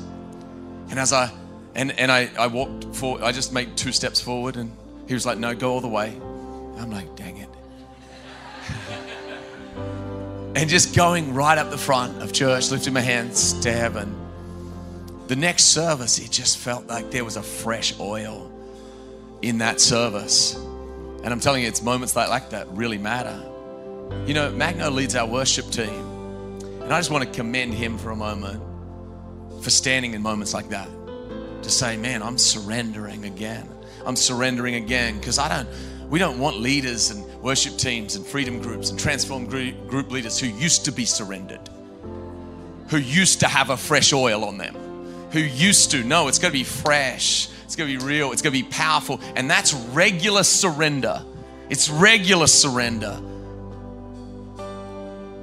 And 0.90 0.98
as 0.98 1.12
I 1.12 1.30
and 1.74 1.92
and 1.98 2.11
I, 2.11 2.30
I 2.38 2.46
walked 2.48 2.94
forward, 2.94 3.22
I 3.22 3.32
just 3.32 3.53
made 3.53 3.76
two 3.76 3.92
steps 3.92 4.20
forward 4.20 4.57
and 4.57 4.76
he 5.07 5.14
was 5.14 5.26
like, 5.26 5.38
no, 5.38 5.55
go 5.55 5.72
all 5.72 5.80
the 5.80 5.88
way. 5.88 6.09
I'm 6.78 6.90
like, 6.90 7.14
dang 7.16 7.36
it. 7.38 7.48
and 10.57 10.68
just 10.68 10.94
going 10.94 11.34
right 11.34 11.59
up 11.59 11.70
the 11.70 11.78
front 11.78 12.22
of 12.22 12.32
church, 12.32 12.70
lifting 12.70 12.94
my 12.94 13.00
hands 13.00 13.62
heaven. 13.64 14.18
The 15.28 15.36
next 15.36 15.66
service, 15.66 16.18
it 16.18 16.30
just 16.30 16.59
felt 16.59 16.86
like 16.86 17.11
there 17.11 17.24
was 17.24 17.36
a 17.36 17.42
fresh 17.42 17.98
oil 17.98 18.50
in 19.40 19.59
that 19.59 19.80
service. 19.80 20.55
And 20.57 21.28
I'm 21.28 21.40
telling 21.40 21.62
you, 21.62 21.68
it's 21.68 21.82
moments 21.82 22.16
like, 22.16 22.28
like 22.28 22.50
that 22.50 22.68
really 22.70 22.98
matter. 22.98 23.40
You 24.26 24.34
know, 24.34 24.50
Magno 24.50 24.90
leads 24.90 25.14
our 25.14 25.26
worship 25.26 25.70
team. 25.70 26.11
And 26.85 26.93
I 26.93 26.99
just 26.99 27.11
want 27.11 27.24
to 27.24 27.30
commend 27.30 27.74
him 27.74 27.97
for 27.97 28.11
a 28.11 28.16
moment 28.16 28.62
for 29.62 29.70
standing 29.70 30.14
in 30.14 30.22
moments 30.22 30.53
like 30.53 30.68
that. 30.70 30.89
To 31.62 31.70
say, 31.70 31.97
man, 31.97 32.22
I'm 32.22 32.39
surrendering 32.39 33.24
again. 33.24 33.68
I'm 34.05 34.16
surrendering 34.16 34.74
again. 34.74 35.18
Because 35.18 35.39
I 35.39 35.49
don't, 35.49 35.68
we 36.11 36.18
don't 36.18 36.39
want 36.41 36.59
leaders 36.59 37.11
and 37.11 37.24
worship 37.41 37.76
teams 37.76 38.16
and 38.16 38.26
freedom 38.26 38.61
groups 38.61 38.91
and 38.91 38.99
transform 38.99 39.47
group, 39.47 39.87
group 39.87 40.11
leaders 40.11 40.39
who 40.39 40.49
used 40.49 40.85
to 40.87 40.93
be 40.93 41.05
surrendered, 41.05 41.68
who 42.89 42.97
used 42.97 43.41
to 43.41 43.49
have 43.49 43.70
a 43.70 43.76
fresh 43.76 44.12
oil 44.12 44.45
on 44.45 44.59
them, 44.59 44.74
who 45.30 45.39
used 45.39 45.93
to. 45.93 46.03
No, 46.03 46.26
it's 46.26 46.39
going 46.39 46.53
to 46.53 46.59
be 46.59 46.64
fresh. 46.64 47.49
It's 47.64 47.76
going 47.76 47.91
to 47.91 47.99
be 47.99 48.05
real. 48.05 48.33
It's 48.33 48.43
going 48.43 48.55
to 48.55 48.62
be 48.62 48.68
powerful. 48.68 49.20
And 49.37 49.49
that's 49.49 49.72
regular 49.72 50.43
surrender. 50.43 51.24
It's 51.70 51.89
regular 51.89 52.49
surrender. 52.49 53.18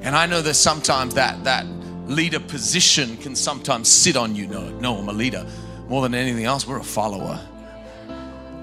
And 0.02 0.16
I 0.16 0.26
know 0.26 0.42
that 0.42 0.54
sometimes 0.54 1.16
that, 1.16 1.44
that 1.44 1.66
leader 2.08 2.40
position 2.40 3.18
can 3.18 3.36
sometimes 3.36 3.88
sit 3.88 4.16
on 4.16 4.36
you. 4.36 4.48
No, 4.48 4.70
no, 4.80 4.98
I'm 4.98 5.10
a 5.10 5.14
leader. 5.14 5.46
More 5.88 6.02
than 6.02 6.16
anything 6.16 6.46
else, 6.46 6.68
we're 6.68 6.80
a 6.80 6.84
follower. 6.84 7.40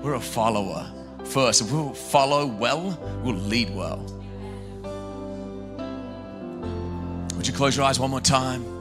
We're 0.03 0.15
a 0.15 0.21
follower 0.21 0.91
first. 1.25 1.61
If 1.61 1.73
we'll 1.73 1.93
follow 1.93 2.47
well, 2.47 2.99
we'll 3.23 3.35
lead 3.35 3.75
well. 3.75 3.99
Would 7.37 7.47
you 7.47 7.53
close 7.53 7.77
your 7.77 7.85
eyes 7.85 8.01
one 8.01 8.11
more 8.11 8.21
time? 8.21 8.76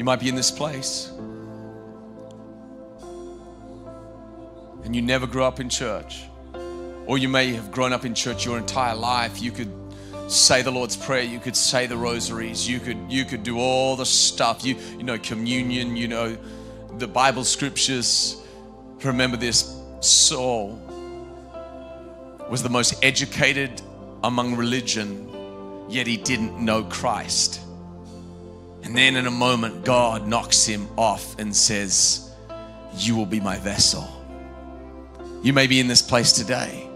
You 0.00 0.04
might 0.04 0.18
be 0.18 0.30
in 0.30 0.34
this 0.34 0.50
place 0.50 1.12
and 4.82 4.96
you 4.96 5.02
never 5.02 5.26
grew 5.26 5.44
up 5.44 5.60
in 5.60 5.68
church. 5.68 6.22
Or 7.04 7.18
you 7.18 7.28
may 7.28 7.52
have 7.52 7.70
grown 7.70 7.92
up 7.92 8.06
in 8.06 8.14
church 8.14 8.46
your 8.46 8.56
entire 8.56 8.94
life. 8.94 9.42
You 9.42 9.52
could 9.52 9.70
say 10.26 10.62
the 10.62 10.70
Lord's 10.70 10.96
Prayer, 10.96 11.24
you 11.24 11.38
could 11.38 11.54
say 11.54 11.86
the 11.86 11.98
rosaries, 11.98 12.66
you 12.66 12.80
could 12.80 12.96
you 13.12 13.26
could 13.26 13.42
do 13.42 13.58
all 13.58 13.94
the 13.94 14.06
stuff. 14.06 14.64
You 14.64 14.76
you 14.96 15.02
know 15.02 15.18
communion, 15.18 15.98
you 15.98 16.08
know 16.08 16.34
the 16.96 17.06
Bible 17.06 17.44
scriptures. 17.44 18.42
Remember 19.04 19.36
this 19.36 19.82
Saul 20.00 20.80
was 22.48 22.62
the 22.62 22.70
most 22.70 22.94
educated 23.04 23.82
among 24.24 24.56
religion, 24.56 25.86
yet 25.90 26.06
he 26.06 26.16
didn't 26.16 26.58
know 26.58 26.84
Christ. 26.84 27.60
And 28.82 28.96
then 28.96 29.16
in 29.16 29.26
a 29.26 29.30
moment, 29.30 29.84
God 29.84 30.26
knocks 30.26 30.64
him 30.64 30.88
off 30.96 31.38
and 31.38 31.54
says, 31.54 32.30
You 32.96 33.16
will 33.16 33.26
be 33.26 33.40
my 33.40 33.58
vessel. 33.58 34.08
You 35.42 35.52
may 35.52 35.66
be 35.66 35.80
in 35.80 35.86
this 35.86 36.02
place 36.02 36.32
today 36.32 36.86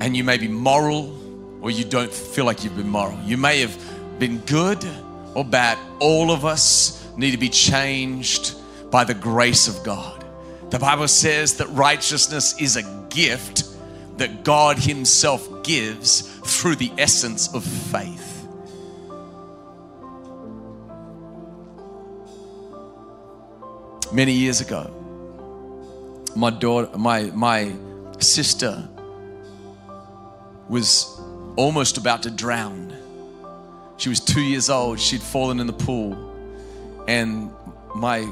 and 0.00 0.16
you 0.16 0.24
may 0.24 0.38
be 0.38 0.48
moral 0.48 1.14
or 1.60 1.70
you 1.70 1.84
don't 1.84 2.12
feel 2.12 2.44
like 2.44 2.64
you've 2.64 2.76
been 2.76 2.88
moral. 2.88 3.18
You 3.24 3.36
may 3.36 3.60
have 3.60 3.76
been 4.18 4.38
good 4.38 4.84
or 5.34 5.44
bad. 5.44 5.78
All 6.00 6.30
of 6.30 6.44
us 6.44 7.06
need 7.16 7.32
to 7.32 7.38
be 7.38 7.48
changed 7.48 8.54
by 8.90 9.04
the 9.04 9.14
grace 9.14 9.68
of 9.68 9.82
God. 9.84 10.24
The 10.70 10.78
Bible 10.78 11.08
says 11.08 11.56
that 11.56 11.68
righteousness 11.68 12.60
is 12.60 12.76
a 12.76 12.82
gift 13.08 13.64
that 14.18 14.44
God 14.44 14.78
Himself 14.78 15.62
gives 15.62 16.22
through 16.44 16.76
the 16.76 16.92
essence 16.98 17.52
of 17.54 17.64
faith. 17.64 18.27
Many 24.12 24.32
years 24.32 24.60
ago. 24.60 24.90
My 26.36 26.50
daughter, 26.50 26.96
my 26.96 27.24
my 27.34 27.74
sister 28.18 28.88
was 30.68 31.20
almost 31.56 31.96
about 31.96 32.22
to 32.24 32.30
drown. 32.30 32.94
She 33.96 34.08
was 34.08 34.20
two 34.20 34.40
years 34.40 34.70
old. 34.70 35.00
She'd 35.00 35.22
fallen 35.22 35.60
in 35.60 35.66
the 35.66 35.72
pool, 35.72 36.16
and 37.08 37.50
my 37.94 38.30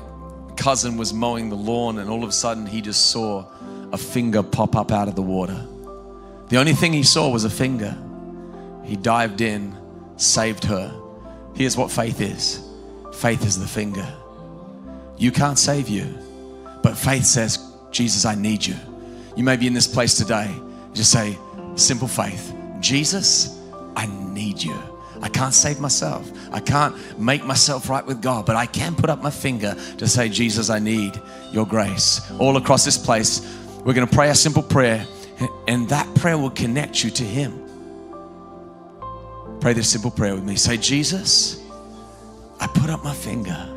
cousin 0.56 0.96
was 0.96 1.12
mowing 1.12 1.50
the 1.50 1.56
lawn, 1.56 1.98
and 1.98 2.08
all 2.08 2.22
of 2.22 2.28
a 2.28 2.32
sudden 2.32 2.66
he 2.66 2.80
just 2.80 3.10
saw 3.10 3.44
a 3.92 3.98
finger 3.98 4.42
pop 4.42 4.76
up 4.76 4.92
out 4.92 5.08
of 5.08 5.14
the 5.14 5.22
water. 5.22 5.66
The 6.48 6.58
only 6.58 6.74
thing 6.74 6.92
he 6.92 7.02
saw 7.02 7.28
was 7.28 7.44
a 7.44 7.50
finger. 7.50 7.96
He 8.84 8.96
dived 8.96 9.40
in, 9.40 9.76
saved 10.16 10.64
her. 10.64 10.94
Here's 11.54 11.76
what 11.76 11.90
faith 11.90 12.20
is 12.20 12.62
faith 13.12 13.44
is 13.44 13.58
the 13.58 13.66
finger. 13.66 14.06
You 15.18 15.32
can't 15.32 15.58
save 15.58 15.88
you, 15.88 16.06
but 16.82 16.96
faith 16.96 17.24
says, 17.24 17.58
Jesus, 17.90 18.24
I 18.24 18.34
need 18.34 18.64
you. 18.64 18.76
You 19.36 19.44
may 19.44 19.56
be 19.56 19.66
in 19.66 19.74
this 19.74 19.86
place 19.86 20.14
today. 20.14 20.50
Just 20.92 21.10
say, 21.10 21.38
simple 21.74 22.08
faith 22.08 22.54
Jesus, 22.80 23.58
I 23.96 24.06
need 24.06 24.62
you. 24.62 24.76
I 25.22 25.28
can't 25.28 25.54
save 25.54 25.80
myself. 25.80 26.30
I 26.52 26.60
can't 26.60 26.94
make 27.18 27.44
myself 27.44 27.88
right 27.88 28.04
with 28.04 28.20
God, 28.20 28.44
but 28.44 28.54
I 28.54 28.66
can 28.66 28.94
put 28.94 29.08
up 29.08 29.22
my 29.22 29.30
finger 29.30 29.74
to 29.96 30.06
say, 30.06 30.28
Jesus, 30.28 30.68
I 30.68 30.78
need 30.78 31.20
your 31.52 31.66
grace. 31.66 32.20
All 32.38 32.58
across 32.58 32.84
this 32.84 32.98
place, 32.98 33.40
we're 33.84 33.94
going 33.94 34.06
to 34.06 34.14
pray 34.14 34.28
a 34.28 34.34
simple 34.34 34.62
prayer, 34.62 35.06
and 35.66 35.88
that 35.88 36.14
prayer 36.16 36.36
will 36.36 36.50
connect 36.50 37.02
you 37.02 37.10
to 37.10 37.24
Him. 37.24 37.62
Pray 39.60 39.72
this 39.72 39.88
simple 39.90 40.10
prayer 40.10 40.34
with 40.34 40.44
me. 40.44 40.54
Say, 40.56 40.76
Jesus, 40.76 41.62
I 42.60 42.66
put 42.66 42.90
up 42.90 43.02
my 43.02 43.14
finger 43.14 43.75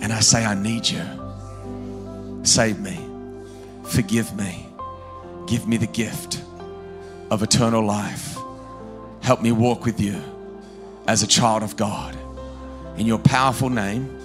and 0.00 0.12
I 0.12 0.20
say, 0.20 0.44
I 0.44 0.54
need 0.54 0.88
you. 0.88 1.02
Save 2.42 2.78
me, 2.80 2.98
forgive 3.84 4.34
me, 4.36 4.66
give 5.46 5.66
me 5.66 5.76
the 5.76 5.86
gift 5.86 6.42
of 7.30 7.42
eternal 7.42 7.84
life. 7.84 8.36
Help 9.22 9.42
me 9.42 9.52
walk 9.52 9.84
with 9.84 10.00
you 10.00 10.20
as 11.06 11.22
a 11.22 11.26
child 11.26 11.62
of 11.62 11.76
God. 11.76 12.16
In 12.96 13.06
your 13.06 13.18
powerful 13.18 13.68
name, 13.68 14.18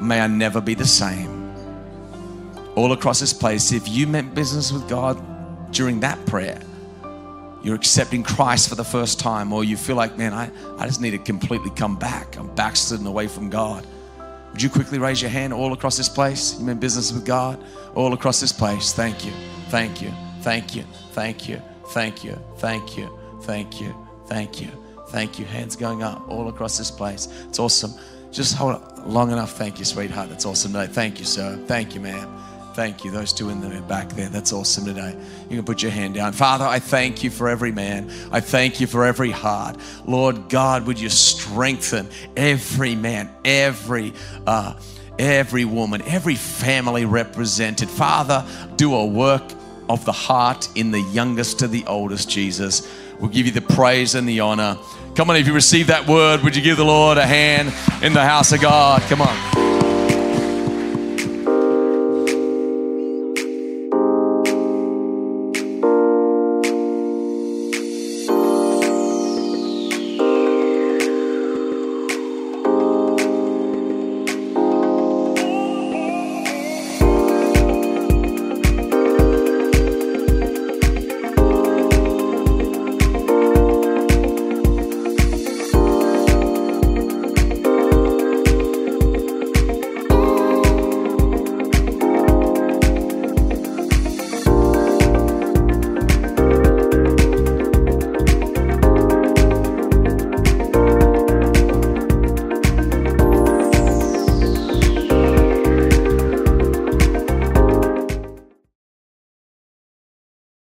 may 0.00 0.20
I 0.20 0.26
never 0.26 0.60
be 0.60 0.74
the 0.74 0.86
same. 0.86 1.50
All 2.74 2.92
across 2.92 3.20
this 3.20 3.32
place, 3.32 3.72
if 3.72 3.88
you 3.88 4.06
meant 4.06 4.34
business 4.34 4.72
with 4.72 4.88
God 4.88 5.20
during 5.72 6.00
that 6.00 6.24
prayer, 6.26 6.60
you're 7.62 7.76
accepting 7.76 8.22
Christ 8.22 8.68
for 8.68 8.74
the 8.74 8.84
first 8.84 9.20
time, 9.20 9.52
or 9.52 9.62
you 9.62 9.76
feel 9.76 9.94
like, 9.94 10.18
man, 10.18 10.32
I, 10.32 10.50
I 10.78 10.86
just 10.86 11.00
need 11.00 11.12
to 11.12 11.18
completely 11.18 11.70
come 11.70 11.96
back. 11.96 12.36
I'm 12.36 12.52
backslidden 12.54 13.06
away 13.06 13.28
from 13.28 13.50
God. 13.50 13.86
Would 14.52 14.62
you 14.62 14.68
quickly 14.68 14.98
raise 14.98 15.22
your 15.22 15.30
hand 15.30 15.52
all 15.52 15.72
across 15.72 15.96
this 15.96 16.08
place? 16.08 16.58
You 16.58 16.66
mean 16.66 16.78
business 16.78 17.10
with 17.12 17.24
God? 17.24 17.62
All 17.94 18.12
across 18.12 18.40
this 18.40 18.52
place. 18.52 18.92
Thank 18.92 19.24
you. 19.24 19.32
Thank 19.68 20.02
you. 20.02 20.12
Thank 20.40 20.76
you. 20.76 20.84
Thank 21.12 21.48
you. 21.48 21.62
Thank 21.86 22.24
you. 22.24 22.38
Thank 22.58 22.98
you. 22.98 23.18
Thank 23.42 23.80
you. 23.80 23.94
Thank 24.26 24.60
you. 24.60 24.68
Thank 25.08 25.38
you. 25.38 25.44
Hands 25.46 25.74
going 25.76 26.02
up 26.02 26.28
all 26.28 26.48
across 26.48 26.78
this 26.78 26.90
place. 26.90 27.28
It's 27.48 27.58
awesome. 27.58 27.94
Just 28.30 28.54
hold 28.54 28.76
it 28.76 29.06
long 29.06 29.30
enough. 29.30 29.52
Thank 29.52 29.78
you, 29.78 29.84
sweetheart. 29.84 30.30
That's 30.30 30.46
awesome 30.46 30.72
today. 30.72 30.86
Thank 30.86 31.18
you, 31.18 31.24
sir. 31.24 31.58
Thank 31.66 31.94
you, 31.94 32.00
ma'am. 32.00 32.28
Thank 32.74 33.04
you. 33.04 33.10
Those 33.10 33.32
two 33.32 33.50
in 33.50 33.60
the 33.60 33.80
back 33.82 34.08
there. 34.10 34.28
That's 34.28 34.52
awesome 34.52 34.84
today. 34.84 35.16
You 35.50 35.56
can 35.56 35.64
put 35.64 35.82
your 35.82 35.90
hand 35.90 36.14
down. 36.14 36.32
Father, 36.32 36.64
I 36.64 36.78
thank 36.78 37.22
you 37.22 37.30
for 37.30 37.48
every 37.48 37.72
man. 37.72 38.10
I 38.30 38.40
thank 38.40 38.80
you 38.80 38.86
for 38.86 39.04
every 39.04 39.30
heart. 39.30 39.76
Lord 40.06 40.48
God, 40.48 40.86
would 40.86 40.98
you 40.98 41.08
strengthen 41.08 42.08
every 42.36 42.94
man, 42.94 43.30
every 43.44 44.12
uh, 44.46 44.74
every 45.18 45.64
woman, 45.64 46.02
every 46.02 46.34
family 46.34 47.04
represented. 47.04 47.88
Father, 47.88 48.46
do 48.76 48.94
a 48.94 49.04
work 49.04 49.42
of 49.88 50.04
the 50.04 50.12
heart 50.12 50.68
in 50.74 50.90
the 50.90 51.00
youngest 51.00 51.58
to 51.60 51.68
the 51.68 51.84
oldest, 51.86 52.30
Jesus. 52.30 52.90
We'll 53.20 53.30
give 53.30 53.46
you 53.46 53.52
the 53.52 53.60
praise 53.60 54.14
and 54.14 54.28
the 54.28 54.40
honor. 54.40 54.78
Come 55.14 55.30
on, 55.30 55.36
if 55.36 55.46
you 55.46 55.52
receive 55.52 55.88
that 55.88 56.08
word, 56.08 56.42
would 56.42 56.56
you 56.56 56.62
give 56.62 56.76
the 56.76 56.84
Lord 56.84 57.18
a 57.18 57.26
hand 57.26 57.72
in 58.02 58.12
the 58.12 58.24
house 58.24 58.52
of 58.52 58.60
God? 58.60 59.02
Come 59.02 59.20
on. 59.20 59.61